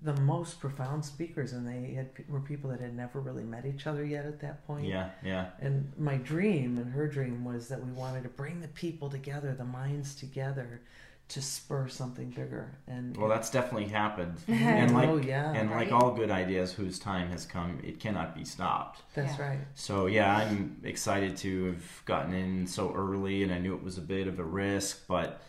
[0.01, 3.87] the most profound speakers, and they had were people that had never really met each
[3.87, 4.85] other yet at that point.
[4.85, 5.47] Yeah, yeah.
[5.59, 9.55] And my dream and her dream was that we wanted to bring the people together,
[9.57, 10.81] the minds together,
[11.29, 12.77] to spur something bigger.
[12.87, 14.37] And Well, that's definitely happened.
[14.47, 15.91] And like oh yeah, and like Right.
[15.91, 19.01] all good ideas whose time has come, it cannot be stopped.
[19.13, 19.49] that's Yeah.
[19.49, 19.59] right.
[19.75, 23.97] So yeah, I'm excited to have gotten in so early, and I knew it was
[23.97, 25.41] a bit of a risk, but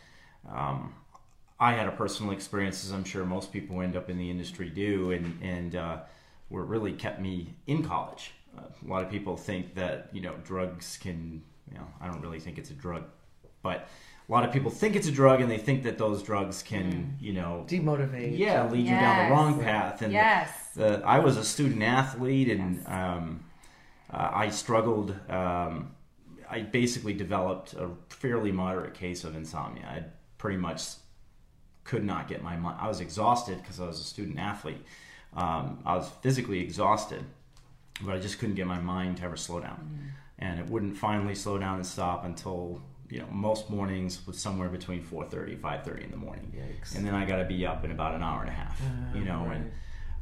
[0.49, 0.95] um,
[1.61, 4.31] I had a personal experience, as I'm sure most people who end up in the
[4.31, 5.99] industry do, and and uh,
[6.49, 8.33] where it really kept me in college.
[8.57, 12.21] Uh, a lot of people think that you know drugs can, you know, I don't
[12.21, 13.05] really think it's a drug,
[13.63, 13.89] but
[14.29, 17.17] a lot of people think it's a drug, and they think that those drugs can,
[17.21, 18.37] you know, Demotivate.
[18.37, 20.03] yeah, lead you down the wrong path.
[20.03, 22.89] And yes, the, I was a student athlete, and Yes.
[22.89, 23.45] um,
[24.13, 25.15] uh, I struggled.
[25.31, 25.93] Um,
[26.51, 29.87] I basically developed a fairly moderate case of insomnia.
[29.87, 30.05] I
[30.39, 30.83] pretty much
[31.85, 32.79] could not get my mind.
[32.81, 34.83] I was exhausted because I was a student athlete.
[35.35, 37.25] Um, I was physically exhausted,
[38.03, 41.35] but I just couldn't get my mind to ever slow down, and it wouldn't finally
[41.35, 46.11] slow down and stop until you know most mornings was somewhere between 4.30 5.30 in
[46.11, 46.95] the morning Yikes.
[46.95, 48.81] and then i got to be up in about an hour and a half
[49.15, 49.57] you know right.
[49.57, 49.73] and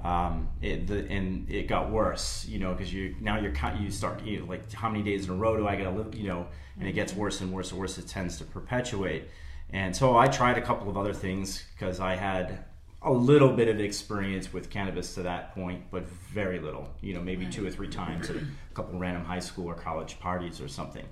[0.05, 3.91] um, it the, and it got worse, you know, because you now you're kind you
[3.91, 6.15] start you know, like how many days in a row do I got to live,
[6.15, 6.47] you know,
[6.79, 7.97] and it gets worse and worse and worse.
[7.99, 9.25] It tends to perpetuate,
[9.71, 12.65] and so I tried a couple of other things because I had
[13.03, 17.21] a little bit of experience with cannabis to that point, but very little, you know,
[17.21, 20.69] maybe two or three times at a couple random high school or college parties or
[20.69, 21.05] something.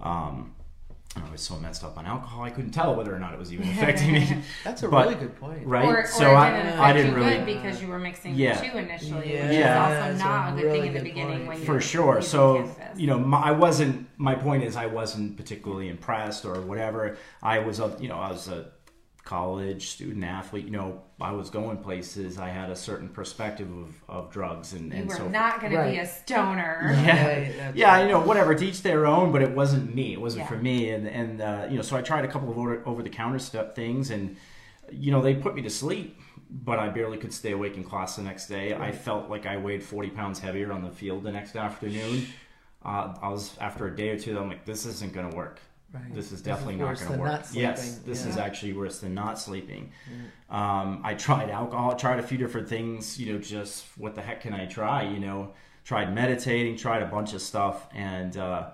[0.00, 0.54] Um,
[1.16, 3.52] I was so messed up on alcohol, I couldn't tell whether or not it was
[3.52, 4.36] even affecting me.
[4.64, 5.64] That's a But- really good point.
[5.66, 5.84] right?
[5.84, 7.98] or, or so it I, didn't affect I didn't you really good because you were
[7.98, 8.60] mixing Yeah.
[8.60, 9.88] the two initially, Yeah, which Yeah.
[10.08, 11.48] is also a not a good really thing in the beginning point.
[11.48, 12.22] when for you're sure.
[12.22, 13.00] So cannabis.
[13.00, 14.08] you know, my, I wasn't.
[14.16, 17.16] My point is, I wasn't particularly impressed or whatever.
[17.42, 18.66] I was a, you know, I was a
[19.24, 20.66] college student athlete.
[20.66, 22.38] You know, I was going places.
[22.38, 25.28] I had a certain perspective of, of drugs and you and were so.
[25.28, 26.80] not going to be a stoner.
[27.04, 27.26] Yeah.
[27.26, 28.02] Right, yeah, right.
[28.02, 28.54] you know, whatever.
[28.54, 30.12] To each their own, but it wasn't me.
[30.12, 30.48] It wasn't Yeah.
[30.48, 30.90] for me.
[30.90, 33.74] And and uh, you know, so I tried a couple of over the counter stuff
[33.74, 34.36] things, and
[34.92, 38.16] you know, they put me to sleep, but I barely could stay awake in class
[38.16, 38.74] the next day.
[38.74, 42.26] I felt like I weighed forty pounds heavier on the field the next afternoon.
[42.84, 44.38] Uh, I was after a day or two.
[44.38, 45.60] I'm like, this isn't going to work.
[45.94, 46.12] Right.
[46.12, 47.30] This is definitely not worse going to work.
[47.30, 48.30] not yes, this Yeah.
[48.30, 49.92] is actually worse than not sleeping.
[50.50, 54.40] Um, I tried alcohol, tried a few different things, you know, just what the heck
[54.40, 55.04] can I try?
[55.04, 55.54] You know,
[55.84, 58.70] tried meditating, tried a bunch of stuff, and uh,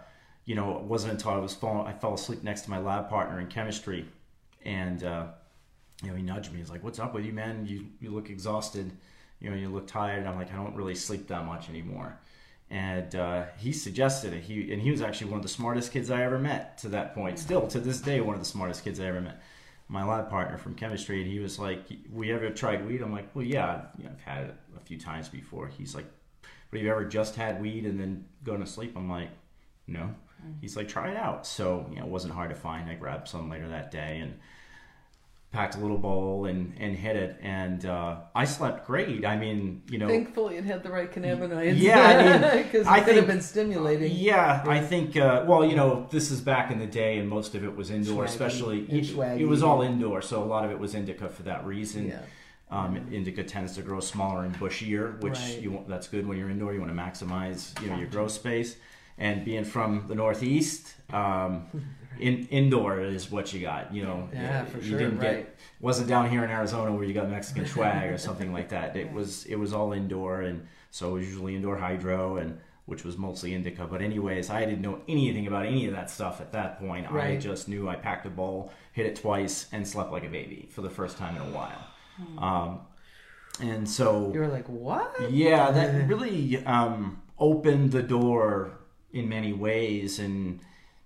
[0.47, 3.11] you know, it wasn't until I was falling, I fell asleep next to my lab
[3.11, 4.07] partner in chemistry,
[4.65, 5.27] and uh,
[6.03, 6.59] you know, he nudged me.
[6.59, 7.67] He's like, "What's up with you, man?
[7.67, 8.93] You you look exhausted.
[9.41, 12.19] You know, you look tired." I'm like, "I don't really sleep that much anymore."
[12.71, 14.45] And uh, he suggested it.
[14.45, 17.15] He and he was actually one of the smartest kids I ever met to that
[17.15, 17.39] point.
[17.39, 19.43] Still to this day, one of the smartest kids I ever met.
[19.89, 21.81] My lab partner from chemistry, and he was like,
[22.13, 25.01] "We ever tried weed?" I'm like, "Well, yeah, you know, I've had it a few
[25.01, 26.07] times before." He's like,
[26.71, 29.31] "But have you ever just had weed and then gone to sleep?" I'm like,
[29.89, 30.15] "No."
[30.61, 32.89] He's like, "Try it out." So you know, it wasn't hard to find.
[32.89, 34.39] I grabbed some later that day and
[35.53, 39.25] packed a little bowl and and hit it, and uh, I slept great.
[39.25, 41.79] I mean, you know, Thankfully, it had the right cannabinoids.
[41.79, 44.13] Yeah, I mean, because it I could have been stimulating.
[44.15, 45.17] Yeah, I think.
[45.17, 47.91] Uh, well, you know, this is back in the day, and most of it was
[47.91, 48.25] indoor.
[48.25, 51.43] Swaggy Especially, it, it was all indoor, so a lot of it was indica for
[51.45, 52.09] that reason.
[52.09, 52.21] Yeah.
[52.73, 55.61] Um, Indica tends to grow smaller and bushier, which Right.
[55.61, 56.73] you want, that's good when you're indoor.
[56.73, 58.77] You want to maximize you know your growth space.
[59.19, 61.67] And being from the Northeast, um,
[62.19, 63.95] in, indoor is what you got.
[63.95, 65.45] You know, Yeah, for you sure, didn't right.
[65.45, 68.97] get wasn't down here in Arizona where you got Mexican swag or something like that.
[68.97, 73.05] It was it was all indoor, and so it was usually indoor hydro and which
[73.05, 73.87] was mostly indica.
[73.87, 77.11] But anyways, I didn't know anything about any of that stuff at that point.
[77.13, 80.69] I just knew I packed a bowl, hit it twice, and slept like a baby
[80.73, 81.87] for the first time in a while.
[82.39, 82.81] Um,
[83.61, 85.31] and so You were like, what?
[85.31, 88.73] yeah, that really um, opened the door
[89.13, 90.59] in many ways and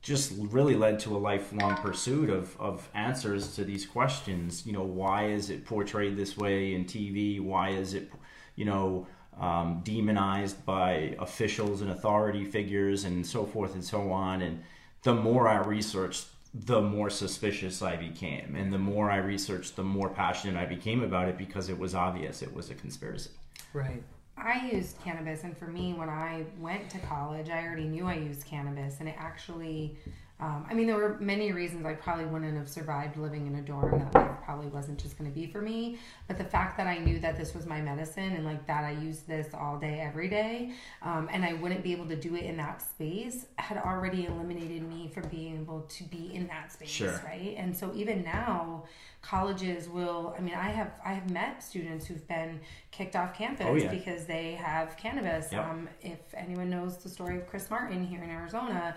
[0.04, 4.66] just really led to a lifelong pursuit of, of answers to these questions.
[4.66, 7.40] You know, why is it portrayed this way in TV?
[7.40, 8.12] Why is it,
[8.54, 9.06] you know,
[9.40, 14.42] um, demonized by officials and authority figures and so forth and so on?
[14.42, 14.62] And
[15.04, 18.56] the more I researched, the more suspicious I became.
[18.56, 21.94] And the more I researched, the more passionate I became about it because it was
[21.94, 23.30] obvious it was a conspiracy.
[23.72, 24.02] Right.
[24.36, 28.14] I used cannabis, and for me, when I went to college, I already knew I
[28.14, 29.98] used cannabis, and it actually.
[30.40, 33.62] Um, I mean, there were many reasons I probably wouldn't have survived living in a
[33.62, 33.98] dorm.
[34.00, 35.98] That life probably wasn't just going to be for me.
[36.26, 38.90] But the fact that I knew that this was my medicine and like that I
[38.90, 42.42] used this all day, every day, um, and I wouldn't be able to do it
[42.44, 46.90] in that space had already eliminated me from being able to be in that space.
[46.90, 47.22] Sure.
[47.24, 47.54] Right.
[47.56, 48.84] And so even now,
[49.22, 53.64] colleges will i mean i have i have met students who've been kicked off campus
[53.66, 53.88] Oh, yeah.
[53.90, 55.64] because they have cannabis Yep.
[55.66, 58.94] um, if anyone knows the story of chris martin here in arizona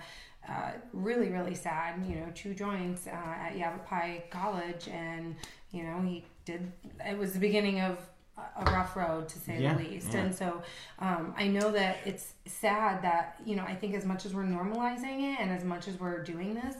[0.49, 3.11] uh, really really sad you know two joints uh,
[3.45, 5.35] at yavapai college and
[5.71, 6.71] you know he did
[7.05, 7.97] it was the beginning of
[8.59, 10.19] a rough road to say Yeah, the least yeah.
[10.19, 10.61] and so
[10.99, 14.43] um, i know that it's sad that you know i think as much as we're
[14.43, 16.75] normalizing it and as much as we're doing this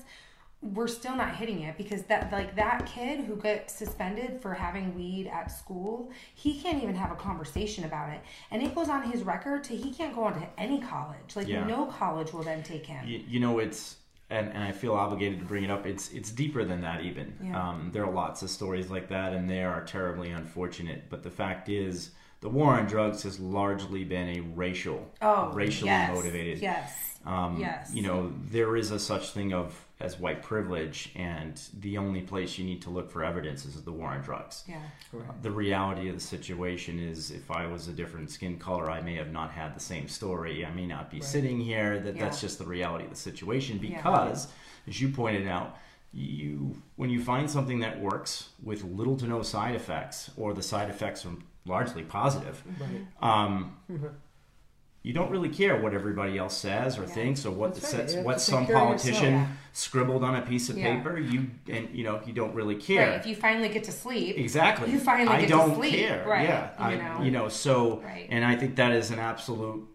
[0.62, 4.96] we're still not hitting it because that like that kid who got suspended for having
[4.96, 9.04] weed at school he can't even have a conversation about it and it goes on
[9.12, 11.64] his record to he can't go on to any college like Yeah.
[11.66, 13.98] no college will then take him you, you know it's
[14.30, 15.86] and, and I feel obligated to bring it up.
[15.86, 17.34] It's it's deeper than that even.
[17.42, 17.70] Yeah.
[17.70, 21.06] Um, there are lots of stories like that, and they are terribly unfortunate.
[21.10, 25.92] But the fact is, the war on drugs has largely been a racial, oh racially
[25.92, 26.60] yes, motivated.
[26.60, 27.92] yes Um, Yes.
[27.94, 32.58] You know, there is a such thing of as white privilege, and the only place
[32.60, 34.64] you need to look for evidence is the war on drugs.
[34.68, 34.80] yeah
[35.42, 39.16] The reality of the situation is, if I was a different skin color, I may
[39.16, 40.64] have not had the same story.
[40.66, 42.00] I may not be sitting here.
[42.00, 43.80] That that's just the reality of the situation.
[43.82, 43.98] Yeah.
[43.98, 44.48] Because,
[44.88, 45.78] as you pointed out,
[46.14, 50.64] you when you find something that works with little to no side effects, or the
[50.64, 51.34] side effects are
[51.66, 53.06] largely positive, Right.
[53.22, 53.76] um,
[55.08, 57.08] you don't really care what everybody else says or Yeah.
[57.08, 58.10] thinks or what That's right.
[58.10, 59.50] You have what some politician yourself.
[59.72, 60.98] scribbled on a piece of Yeah.
[60.98, 61.18] paper.
[61.18, 63.10] You and you know you don't really care.
[63.12, 64.92] right if you finally get to sleep Exactly.
[64.92, 66.26] You finally I get to don't sleep, care.
[66.28, 66.70] right, Yeah.
[66.80, 67.24] you I, know.
[67.24, 67.48] you know.
[67.48, 68.28] So, Right.
[68.30, 69.88] and I think that is an absolute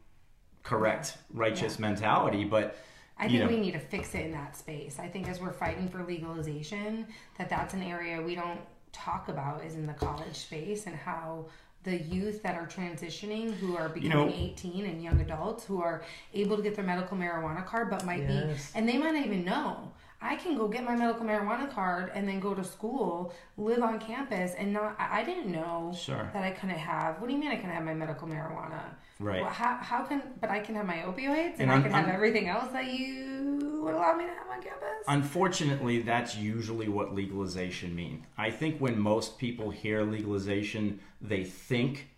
[0.62, 2.44] correct, righteous mentality.
[2.44, 2.77] But
[3.18, 4.98] I you think know, we need to fix it in that space.
[4.98, 7.07] I think as we're fighting for legalization,
[7.38, 8.61] that that's an area we don't
[8.92, 11.46] talk about is in the college space and how
[11.85, 16.03] the youth that are transitioning who are becoming know- 18 and young adults who are
[16.33, 18.71] able to get their medical marijuana card but might Yes.
[18.73, 19.90] be and they might not even know
[20.23, 23.99] I can go get my medical marijuana card and then go to school, live on
[23.99, 24.95] campus, and not.
[24.99, 26.31] I didn't know Sure.
[26.33, 27.21] that I couldn't have.
[27.21, 28.83] What do you mean I can have my medical marijuana?
[29.19, 29.43] Right.
[29.43, 30.23] Well, how, how can?
[30.41, 32.87] But I can have my opioids and, And I can have I'm- everything else that
[32.93, 34.89] you would allow me to have on campus.
[35.09, 38.25] unfortunately, that's usually what legalization means.
[38.39, 42.09] I think when most people hear legalization, they think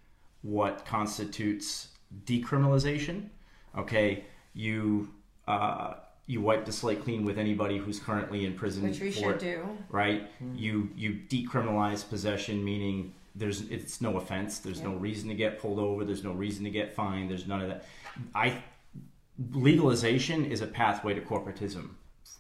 [0.43, 1.89] what constitutes
[2.27, 3.29] decriminalization.
[3.77, 5.09] Okay, you
[5.49, 5.95] uh,
[6.27, 9.39] you wipe the slate clean with anybody who's currently in prison Which we for should
[9.39, 9.69] do.
[9.91, 10.31] right?
[10.39, 10.55] Hmm.
[10.55, 14.59] You you decriminalize possession, meaning there's it's no offense.
[14.59, 16.05] There's no reason to get pulled over.
[16.05, 17.31] There's no reason to get fined.
[17.31, 17.85] There's none of that.
[18.35, 18.63] I
[19.53, 21.91] legalization is a pathway to corporatism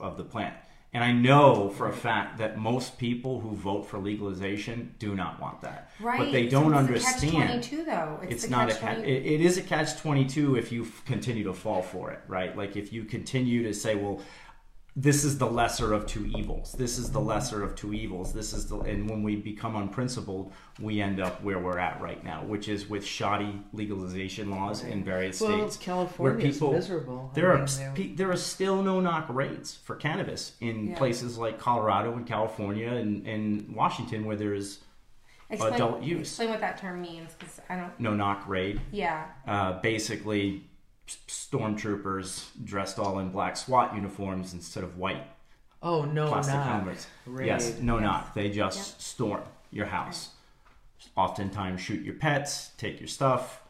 [0.01, 0.55] of the plant.
[0.95, 5.41] And I know for a fact that most people who vote for legalization do not
[5.41, 5.91] want that.
[6.01, 6.21] Right.
[6.21, 7.33] But they don't it's understand.
[7.33, 8.21] Catch 22, though.
[8.23, 8.97] It's, It's not a catch catch.
[8.99, 12.13] 20 It, it is a catch twenty two if you f- continue to fall for
[12.13, 12.57] it, right?
[12.57, 14.21] Like if you continue to say, "Well,
[14.97, 16.73] this is the lesser of two evils.
[16.73, 18.33] This is the lesser of two evils.
[18.33, 22.23] This is the." And when we become unprincipled, we end up where we're at right
[22.23, 25.77] now, which is with shoddy legalization laws in various Well, states.
[25.77, 27.31] California where people- is miserable.
[27.35, 30.97] There are mean, s- they're- there are still no knock rates for cannabis in Yeah.
[30.97, 34.79] places like Colorado and California and, and Washington, where there is
[35.51, 36.29] explain, adult use.
[36.29, 37.99] Explain what that term means, because I don't.
[37.99, 38.79] no knock rate.
[38.93, 39.25] Yeah.
[39.47, 40.69] uh, basically
[41.07, 45.23] stormtroopers dressed all in black SWAT uniforms instead of white
[45.83, 47.07] oh no, plastic not helmets.
[47.27, 47.47] Raid.
[47.47, 48.03] Yes, no Yes.
[48.03, 48.35] knock.
[48.35, 49.01] They just Yep.
[49.01, 50.31] storm your house.
[51.17, 53.61] Oftentimes, shoot your pets, take your stuff,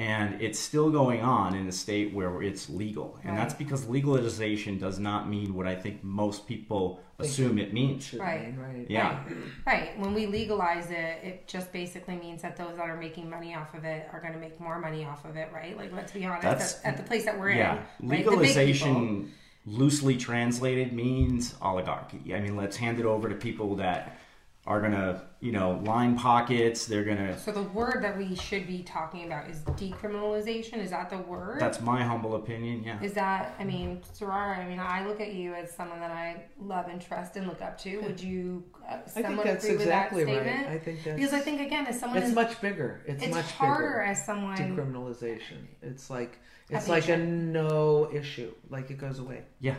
[0.00, 3.18] and it's still going on in a state where it's legal.
[3.22, 8.14] And that's because legalization does not mean what I think most people assume it means.
[8.14, 8.54] Right.
[8.56, 8.86] right.
[8.88, 9.22] Yeah.
[9.66, 9.98] Right.
[9.98, 13.74] When we legalize it, it just basically means that those that are making money off
[13.74, 15.76] of it are going to make more money off of it, right?
[15.76, 18.08] Like, let's be honest, That's- at, at the place that we're Yeah, in.
[18.08, 18.24] right?
[18.24, 19.30] The big legalization
[19.66, 22.34] loosely translated means oligarchy.
[22.34, 24.18] I mean, let's hand it over to people that
[24.66, 26.84] are gonna, you know, line pockets.
[26.86, 27.38] They're gonna.
[27.38, 30.78] So the word that we should be talking about is decriminalization.
[30.78, 31.60] Is that the word?
[31.60, 32.84] That's my humble opinion.
[32.84, 33.02] Yeah.
[33.02, 33.54] Is that?
[33.58, 34.58] I mean, Sarara.
[34.58, 37.62] I mean, I look at you as someone that I love and trust and look
[37.62, 38.00] up to.
[38.00, 38.62] Would you?
[38.86, 40.46] Uh, I think somewhat that's agree exactly with that right.
[40.46, 40.68] statement?
[40.68, 43.00] I think that's because I think again, as someone it's is, much bigger.
[43.06, 44.02] It's, it's much harder bigger.
[44.02, 44.58] as someone.
[44.58, 45.66] Decriminalization.
[45.80, 46.38] It's like
[46.68, 48.52] it's like a no issue.
[48.68, 49.42] Like it goes away.
[49.58, 49.76] Yeah.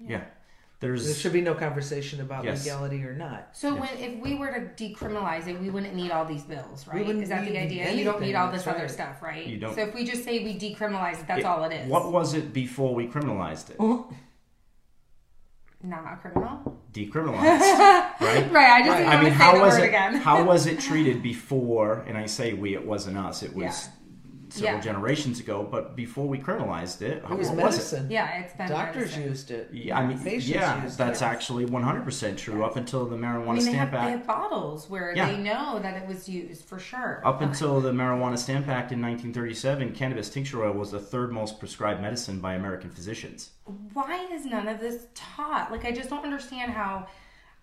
[0.00, 0.24] Yeah.
[0.78, 1.06] There's.
[1.06, 2.64] There should be no conversation about Yes.
[2.64, 3.48] legality or not.
[3.52, 3.80] So Yes.
[3.80, 6.98] when if we were to decriminalize it, we wouldn't need all these bills, right?
[7.06, 7.90] wouldn't Is that the need idea?
[7.92, 9.46] You don't need all this that's other stuff, right?
[9.46, 11.88] You don't- So if we just say we decriminalize it, that's It- all it is.
[11.88, 13.76] What was it before we criminalized it?
[13.80, 14.02] Uh-huh.
[15.82, 16.80] Not a criminal.
[16.92, 17.60] Decriminalized,
[18.20, 18.50] right?
[18.50, 18.70] Right.
[18.70, 18.96] I just Right.
[18.98, 19.88] didn't I want mean, to say how the was word it?
[19.88, 20.14] again.
[20.16, 22.04] how was it treated before?
[22.06, 23.42] And I say we, it wasn't us.
[23.42, 23.92] It was Yeah.
[24.56, 24.80] Several Yeah.
[24.82, 25.66] generations ago.
[25.70, 28.08] But before we criminalized it, It was what medicine.
[28.10, 29.22] yeah, it's been Doctors medicine.
[29.22, 29.70] used it.
[29.72, 31.24] Yeah, I mean, Patients yeah, used that's it.
[31.24, 34.90] actually 100% true up until the Marijuana I mean, they have, Stamp they have bottles
[34.90, 35.26] where Yeah.
[35.30, 37.20] they know that it was used for sure.
[37.24, 41.58] Up until the Marijuana Stamp Act in 1937, cannabis tincture oil was the third most
[41.58, 43.50] prescribed medicine by American physicians.
[43.92, 45.70] Why is none of this taught?
[45.70, 47.06] Like, I just don't understand how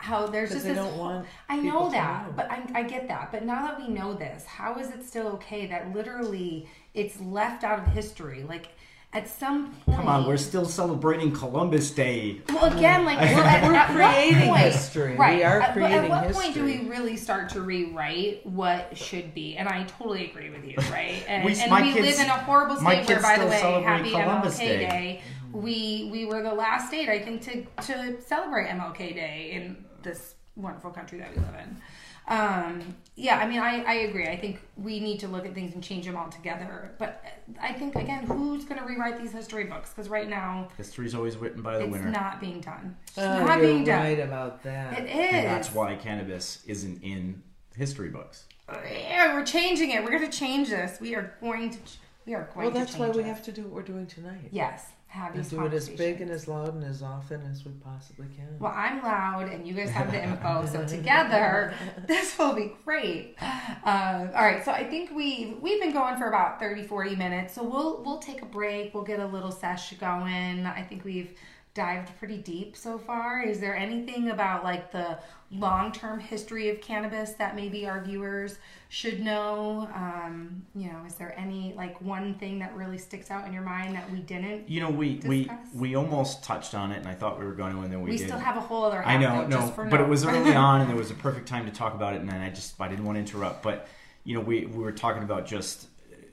[0.04, 0.76] how there's just this.
[0.76, 2.34] don't whole- want I know that, know.
[2.36, 3.32] but I, I get that.
[3.32, 7.64] But now that we know this, how is it still okay that literally it's left
[7.64, 8.44] out of history?
[8.44, 8.68] Like,
[9.14, 12.42] at some point, Come on, we're still celebrating Columbus Day.
[12.50, 15.12] Well, again, like at, we're at creating point- history.
[15.16, 19.34] We are at, creating At what point do we really start to rewrite what should
[19.34, 19.56] be?
[19.56, 21.24] And I totally agree with you, right?
[21.28, 24.10] And We- and we kids- live in a horrible state where, by the way, happy
[24.12, 24.78] Columbus MLK Day.
[24.90, 25.22] Day.
[25.54, 30.36] We we were the last state, I think, to to celebrate MLK Day in this
[30.56, 31.78] wonderful country that we live in.
[32.26, 34.28] Um, yeah, I mean, I, I agree.
[34.28, 36.92] I think we need to look at things and change them all together.
[36.98, 37.22] But
[37.62, 39.90] I think again, who's going to rewrite these history books?
[39.90, 42.10] Because right now, History's always written by the it's winner.
[42.10, 42.96] not being done.
[43.08, 44.00] It's Oh, not you're being done.
[44.04, 45.00] right about that.
[45.00, 45.34] It is.
[45.34, 47.44] and that's why cannabis isn't in
[47.76, 48.46] history books.
[48.70, 50.02] Yeah, we're changing it.
[50.04, 51.02] We're going to change this.
[51.02, 51.78] We are going to.
[51.80, 52.80] ch- We are going well, to.
[52.80, 54.48] that's why change we have to do what we're doing tonight.
[54.52, 57.72] Yes, have And do it as big and as loud and as often as we
[57.74, 58.58] possibly can.
[58.58, 61.76] Well, I'm loud, and you guys have the info, so together
[62.08, 63.36] this will be great.
[63.40, 67.54] Uh, all right, so I think we've we've been going for about 30, 40 minutes,
[67.54, 68.96] so we'll we'll take a break.
[68.96, 70.66] We'll get a little sesh going.
[70.66, 71.36] I think we've
[71.74, 73.42] dived pretty deep so far.
[73.42, 75.18] Is there anything about like the
[75.52, 78.58] long term history of cannabis that maybe our viewers
[78.90, 79.90] should know?
[79.96, 83.64] Um, you know, is there any like one thing that really sticks out in your
[83.64, 84.70] mind that we didn't?
[84.70, 85.68] You know, we we Discuss.
[85.74, 88.12] we almost touched on it, and I thought we were going to, and then we,
[88.12, 88.28] We, did.
[88.28, 89.04] still have a whole other.
[89.04, 91.72] I know, no, but it was early on, and there was a perfect time to
[91.72, 93.64] talk about it, and then I just I didn't want to interrupt.
[93.64, 93.88] But
[94.24, 95.88] you know, we we were talking about just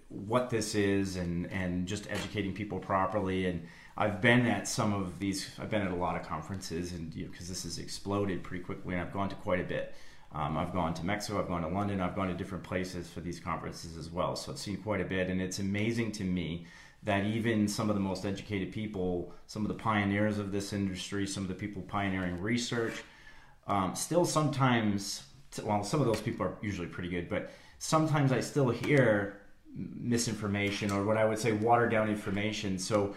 [0.09, 3.47] what this is, and and just educating people properly.
[3.47, 3.67] And
[4.01, 5.51] I've been at some of these.
[5.61, 8.65] I've been at a lot of conferences, and you know, because this has exploded pretty
[8.65, 9.95] quickly, and I've gone to quite a bit.
[10.33, 13.21] Um, I've gone to Mexico, I've gone to London, I've gone to different places for
[13.21, 14.37] these conferences as well.
[14.37, 16.67] So I've seen quite a bit, and it's amazing to me
[17.03, 21.27] that even some of the most educated people, some of the pioneers of this industry,
[21.27, 23.03] some of the people pioneering research,
[23.67, 25.25] um, still sometimes,
[25.63, 29.43] well, some of those people are usually pretty good, but sometimes I still hear
[29.75, 32.79] misinformation or what I would say watered down information.
[32.79, 33.15] So,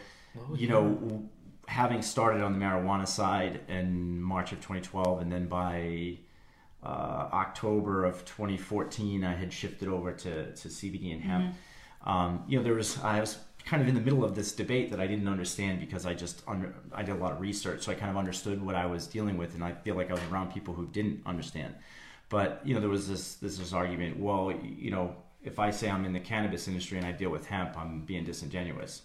[0.56, 1.30] you know,
[1.68, 6.18] having started on the marijuana side in March of 2012, and then by
[6.84, 11.56] uh, October of 2014, I had shifted over to, to CBD and hemp.
[12.06, 14.92] Um, you know, there was I was kind of in the middle of this debate
[14.92, 17.92] that I didn't understand because I just under I did a lot of research, so
[17.92, 20.24] I kind of understood what I was dealing with, and I feel like I was
[20.32, 21.76] around people who didn't understand.
[22.30, 24.20] But you know, there was this this, this argument.
[24.20, 27.48] Well, you know, if I say I'm in the cannabis industry and I deal with
[27.48, 29.04] hemp, I'm being disingenuous.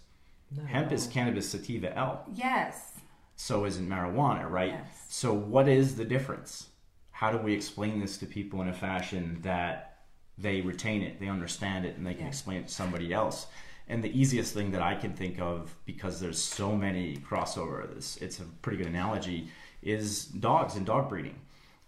[0.57, 3.01] At Hemp is cannabis sativa L Yes.
[3.37, 4.73] so isn't marijuana, right?
[4.73, 5.05] Yes.
[5.09, 6.69] So what is the difference?
[7.11, 9.99] How do we explain this to people in a fashion that
[10.39, 12.29] they retain it, they understand it, and they can Yeah.
[12.29, 13.47] explain it to somebody else?
[13.89, 18.17] And the easiest thing that I can think of, because there's so many crossover, this
[18.19, 19.49] it's a pretty good analogy,
[19.83, 21.41] is dogs and dog breeding.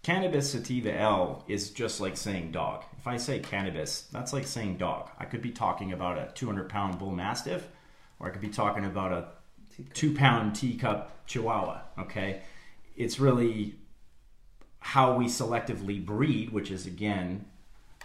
[0.03, 2.83] Cannabis sativa L is just like saying dog.
[2.97, 5.11] If I say cannabis, that's like saying dog.
[5.19, 7.67] I could be talking about a 200 pound bull mastiff,
[8.21, 9.27] or I could be talking about a
[9.93, 11.81] two pound teacup chihuahua.
[11.99, 12.41] Okay,
[12.95, 13.75] it's really
[14.79, 17.45] how we selectively breed, which is again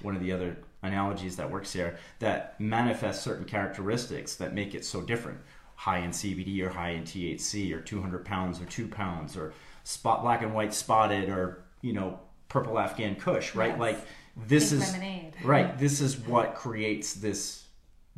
[0.02, 4.84] one of the other analogies that works here that manifests certain characteristics that make it
[4.84, 5.38] so different.
[5.76, 9.52] High in CBD or high in THC, or 200 pounds or two pounds, or
[9.84, 13.72] spot black and white spotted, or you know purple Afghan Kush, right?
[13.72, 13.78] Yes.
[13.78, 13.98] Like
[14.36, 15.36] this Pink is lemonade.
[15.44, 15.78] right.
[15.78, 17.65] This is what creates this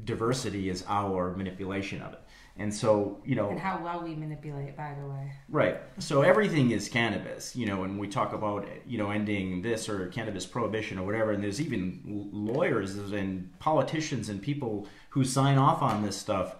[0.05, 2.21] diversity is our manipulation of it.
[2.61, 5.33] And so, you know, And how well we manipulate, by the way.
[5.49, 5.81] Right.
[6.01, 10.09] So everything is cannabis, you know, and we talk about, you know, ending this or
[10.09, 11.31] cannabis prohibition or whatever.
[11.31, 12.01] And there's even
[12.33, 16.57] lawyers and politicians and people who sign off on this stuff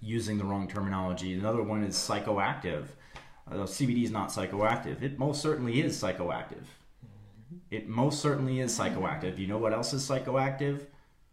[0.00, 1.34] using the wrong terminology.
[1.34, 2.84] Another one is psychoactive.
[3.50, 5.02] Uh, CBD is not psychoactive.
[5.02, 6.64] It most certainly is psychoactive.
[7.70, 9.38] It most certainly is psychoactive.
[9.38, 10.86] You know what else is psychoactive?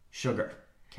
[0.10, 0.54] Sugar,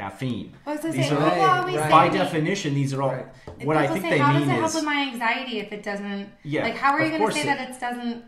[0.08, 0.52] caffeine.
[0.64, 1.90] I was These are all- right.
[1.90, 3.10] By definition, these are all.
[3.12, 3.26] Right.
[3.64, 5.72] What I think say, they how mean does it help is with my anxiety if
[5.72, 6.28] it doesn't?
[6.44, 8.24] Yeah, Like, how are you going to say it- that it doesn't?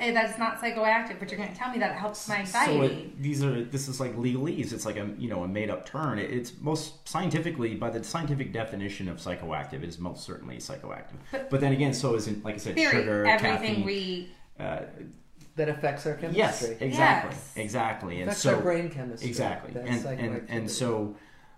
[0.00, 2.42] eh, That it's not psychoactive, but you're going to tell me that it helps my
[2.44, 2.86] So anxiety.
[2.86, 4.72] it, these are this is like legalese.
[4.72, 6.18] It's like a you know a made up term.
[6.18, 11.18] It, it's most scientifically by the scientific definition of psychoactive, it is most certainly psychoactive.
[11.32, 13.84] But, But- then again, so is in, like I said, Theory, sugar, everything caffeine.
[13.84, 14.80] we uh,
[15.60, 16.86] That affects our yes, chemistry.
[16.88, 17.52] exactly, Yes.
[17.56, 19.28] exactly, and affects so our brain chemistry.
[19.28, 21.14] exactly, and and and so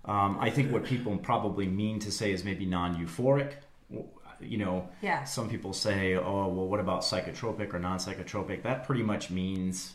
[0.07, 3.53] um, I think what people probably mean to say is maybe non euphoric.
[4.41, 5.23] You know, yeah.
[5.23, 8.65] some people say, oh, well, what about psychotropic or non psychotropic?
[8.65, 9.95] That pretty much means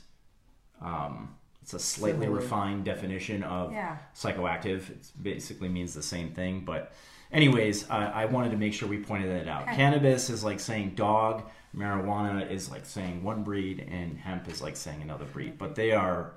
[0.82, 2.40] um, it's a slightly Similar.
[2.40, 3.98] refined definition of Yeah.
[4.16, 4.90] psychoactive.
[4.90, 6.62] It basically means the same thing.
[6.66, 6.94] But,
[7.32, 9.64] anyways, I, I wanted to make sure we pointed that out.
[9.64, 9.76] Okay.
[9.76, 11.44] Cannabis is like saying dog,
[11.76, 15.58] marijuana is like saying one breed, and hemp is like saying another breed.
[15.58, 16.34] But they are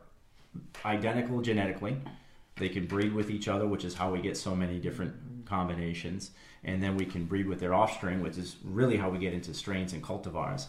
[0.84, 1.97] identical genetically.
[2.57, 5.14] They can breed with each other, which is how we get so many different
[5.47, 6.32] combinations.
[6.62, 9.55] And then we can breed with their offspring, which is really how we get into
[9.55, 10.66] strains and cultivars.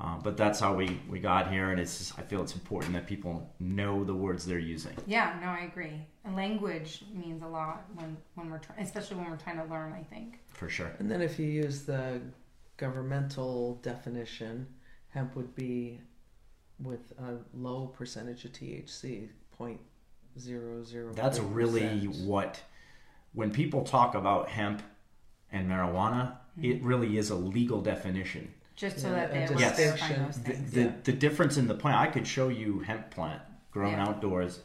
[0.00, 2.94] Uh, but that's how we, we got here, and it's just, I feel it's important
[2.94, 4.96] that people know the words they're using.
[5.06, 6.00] Yeah, no, I agree.
[6.24, 9.92] And language means a lot when when we're trying, especially when we're trying to learn.
[9.92, 10.38] I think.
[10.48, 10.90] For sure.
[10.98, 12.20] And then if you use the
[12.78, 14.66] governmental definition,
[15.08, 16.00] hemp would be
[16.82, 19.80] with a low percentage of THC, point
[20.38, 21.12] zero zero.
[21.12, 22.60] That's really what,
[23.34, 24.82] when people talk about hemp
[25.52, 28.52] and marijuana, it really is a legal definition.
[28.80, 29.76] Just so that they were Yes.
[29.76, 30.70] those The, things.
[30.72, 30.92] the, Yeah.
[31.04, 34.08] the difference in the plant, I could show you hemp plant grown Yeah.
[34.08, 34.60] outdoors.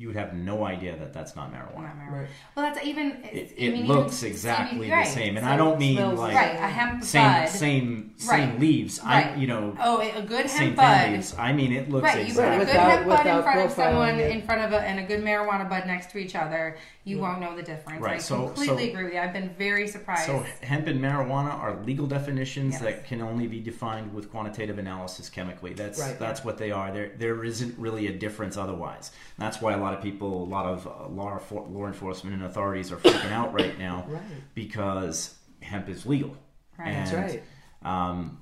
[0.00, 1.82] You would have no idea that that's not marijuana.
[1.82, 2.12] Not marijuana.
[2.20, 2.28] Right.
[2.54, 3.06] Well, that's even.
[3.24, 5.06] It, it's- I it mean, looks even exactly CBD the right.
[5.08, 6.54] same, and So I don't mean smells like right.
[6.54, 7.48] A hemp same bud.
[7.48, 8.60] same same Right.
[8.60, 9.00] leaves.
[9.00, 9.38] I Right.
[9.38, 11.10] you know Oh, a good same hemp bud.
[11.10, 11.34] leaves.
[11.36, 13.72] I mean it looks Right, you put a good Without- hemp bud in front of
[13.72, 14.30] someone, it.
[14.30, 17.22] in front of a, and a good marijuana bud next to each other, you Yeah.
[17.22, 18.00] won't know the difference.
[18.00, 19.20] Right, I so- completely so- agree with you.
[19.20, 20.26] I've been very surprised.
[20.26, 22.82] So hemp and marijuana are legal definitions Yes.
[22.82, 25.72] that can only be defined with quantitative analysis chemically.
[25.74, 26.16] That's Right.
[26.18, 26.92] that's what they are.
[26.92, 29.10] There there isn't really a difference otherwise.
[29.38, 32.90] That's why a lot of people, a lot of uh, law law enforcement and authorities
[32.92, 34.22] are freaking out right now Right.
[34.54, 36.36] because hemp is legal.
[36.78, 36.92] Right.
[36.92, 37.42] That's And, right.
[37.82, 38.38] Um,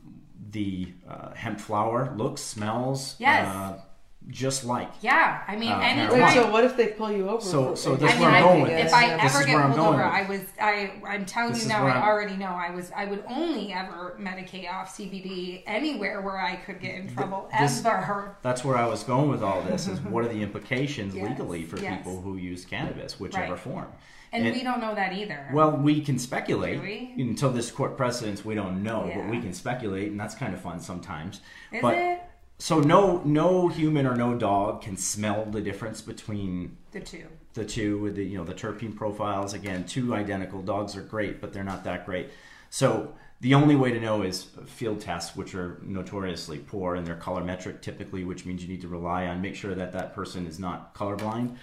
[0.51, 3.47] the uh, hemp flower looks, smells, Yes.
[3.49, 3.81] uh,
[4.29, 4.91] just like.
[5.03, 6.21] yeah, I mean, Uh, anytime.
[6.21, 7.41] Wait, so what if they pull you over?
[7.41, 8.93] So- for- so and that's I you mean, where I'm going with if.
[8.93, 11.87] I This ever get pulled over, with I was I I'm telling This you now.
[11.87, 12.47] I I'm- already know.
[12.49, 17.15] I was I would only ever medicate off CBD anywhere where I could get in
[17.15, 18.37] trouble this- ever.
[18.43, 19.87] That's where I was going with all this.
[19.87, 21.99] Is what are the implications Yes, legally for yes.
[21.99, 23.61] people who use cannabis, whichever Right.
[23.61, 23.87] form?
[24.33, 25.49] And, And- we don't know that either.
[25.53, 27.15] Well, we can speculate Do we?
[27.17, 28.45] until this court precedence.
[28.45, 31.41] We don't know, but we can speculate, and that's kind of fun sometimes.
[31.73, 32.23] is but it
[32.59, 37.27] so no, no human or no dog can smell the difference between the two?
[37.55, 39.53] the two with the you know the terpene profiles.
[39.53, 42.31] Again, two identical dogs are great, but they're not that great.
[42.71, 47.17] So the only way to know is field tests, which are notoriously poor, and they're
[47.17, 50.59] colorimetric typically, which means you need to rely on make sure that that person is
[50.59, 51.57] not colorblind.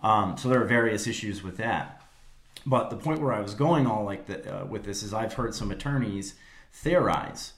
[0.00, 2.02] Um, so there are various issues with that.
[2.64, 5.34] But the point where I was going all like the, uh, with this is I've
[5.34, 6.34] heard some attorneys
[6.72, 7.54] theorize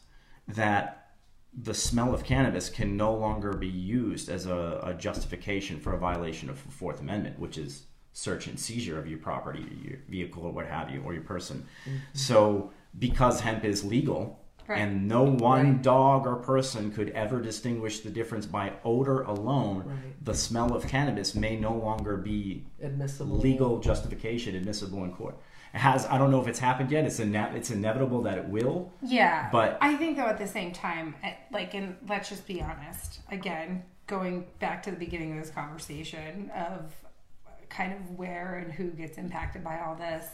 [0.47, 0.97] that
[1.57, 5.99] the smell of cannabis can no longer be used as a, a justification for a
[5.99, 10.44] violation of the Fourth Amendment, which is search and seizure of your property, your vehicle,
[10.44, 11.66] or what have you, or your person.
[11.84, 11.96] Mm-hmm.
[12.12, 14.80] So, because hemp is legal, Right.
[14.80, 15.82] and no one Right.
[15.82, 20.24] dog or person could ever distinguish the difference by odor alone, Right.
[20.24, 25.38] the smell of cannabis may no longer be admissible legal justification admissible in court.
[25.72, 26.06] Has.
[26.06, 27.04] I don't know if it's happened yet.
[27.04, 28.92] It's ine- It's inevitable that it will.
[29.02, 32.62] Yeah, But- I think though at the same time, eh, like, and let's just be
[32.62, 33.20] honest.
[33.30, 36.94] Again, going back to the beginning of this conversation of
[37.68, 40.24] kind of where and who gets impacted by all this.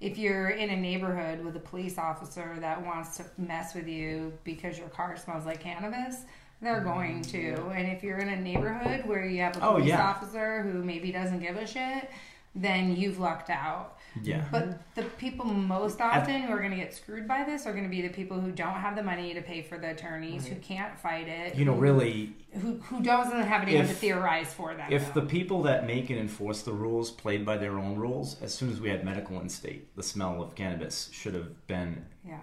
[0.00, 4.32] If you're in a neighborhood with a police officer that wants to mess with you
[4.44, 6.22] because your car smells like cannabis,
[6.62, 7.54] they're going to.
[7.74, 10.06] And if you're in a neighborhood where you have a Oh, police yeah.
[10.06, 12.08] officer who maybe doesn't give a shit,
[12.54, 13.95] then you've lucked out.
[14.22, 14.44] Yeah.
[14.50, 17.84] But the people most often who are going to get screwed by this are going
[17.84, 20.56] to be the people who don't have the money to pay for the attorneys, who
[20.56, 24.90] can't fight it, You know, really, who who doesn't have anyone to theorize for them.
[24.92, 25.20] if though.
[25.20, 28.70] the people that make and enforce the rules played by their own rules, as soon
[28.70, 32.06] as we had medical in state, the smell of cannabis should have been.
[32.26, 32.40] yeah.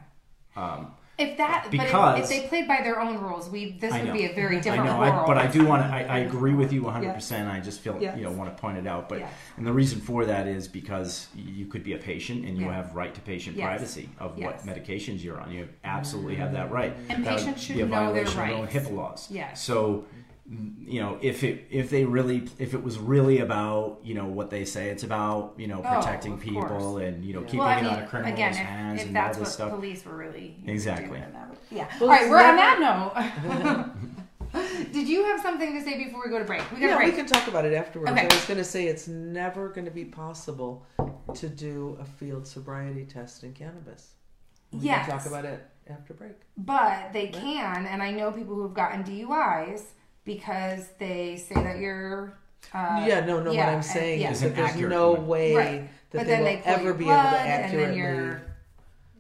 [0.56, 3.94] Um, If that, but Because- if, if they played by their own rules, we this
[3.94, 4.14] I would know.
[4.14, 5.14] be a very I different know, world.
[5.14, 5.88] I, but I do want to.
[5.88, 7.06] I, I agree with you 100.
[7.06, 7.16] Yes.
[7.16, 8.18] percent I just feel Yes.
[8.18, 9.10] you know want to point it out.
[9.10, 9.22] But
[9.58, 12.74] and the reason for that is because you could be a patient and you Yeah.
[12.74, 13.66] have right to patient Yes.
[13.66, 14.66] privacy of Yes.
[14.66, 15.52] what medications you're on.
[15.52, 16.96] You absolutely have that right.
[17.10, 18.74] And That patients should be a know their violation of rights.
[18.74, 19.28] HIPAA laws.
[19.30, 19.62] Yes.
[19.64, 20.06] So
[20.46, 24.50] you know if it if they really if it was really about you know what
[24.50, 27.02] they say it's about you know Oh, protecting of people course.
[27.04, 27.46] and you know Yeah.
[27.46, 29.42] keeping well, I it mean, out of criminals' again, hands if, if and that's all
[29.42, 29.70] what this stuff.
[29.72, 31.08] police were really Exactly.
[31.18, 31.88] doing, that would- yeah.
[32.00, 33.94] Well, All right, we're on that note.
[34.92, 36.62] Did you have something to say before we go to break?
[36.72, 38.12] We got Yeah, to we can talk about it afterwards.
[38.12, 38.22] Okay.
[38.22, 40.86] I was going to say it's never going to be possible
[41.34, 44.12] to do a field sobriety test in cannabis.
[44.72, 45.08] We Yes.
[45.08, 46.34] can talk about it after break.
[46.58, 49.82] But they can, and I know people who've gotten DUIs
[50.26, 52.38] because they say that you're.
[52.74, 53.52] Uh, yeah, no, no.
[53.52, 54.32] yeah, what I'm and- saying yeah.
[54.32, 55.28] is Is that there's accurate no one.
[55.28, 55.90] way Right.
[56.12, 57.54] that but they will they ever be blood, able to accurately.
[57.54, 57.86] and accurately.
[57.86, 58.42] then you're,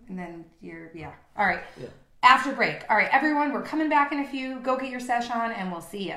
[0.09, 1.11] and then you're, yeah.
[1.37, 1.61] All right.
[1.79, 1.87] Yeah.
[2.23, 2.83] After break.
[2.89, 4.59] All right, everyone, we're coming back in a few.
[4.61, 6.15] Go get your sesh on, and we'll see you.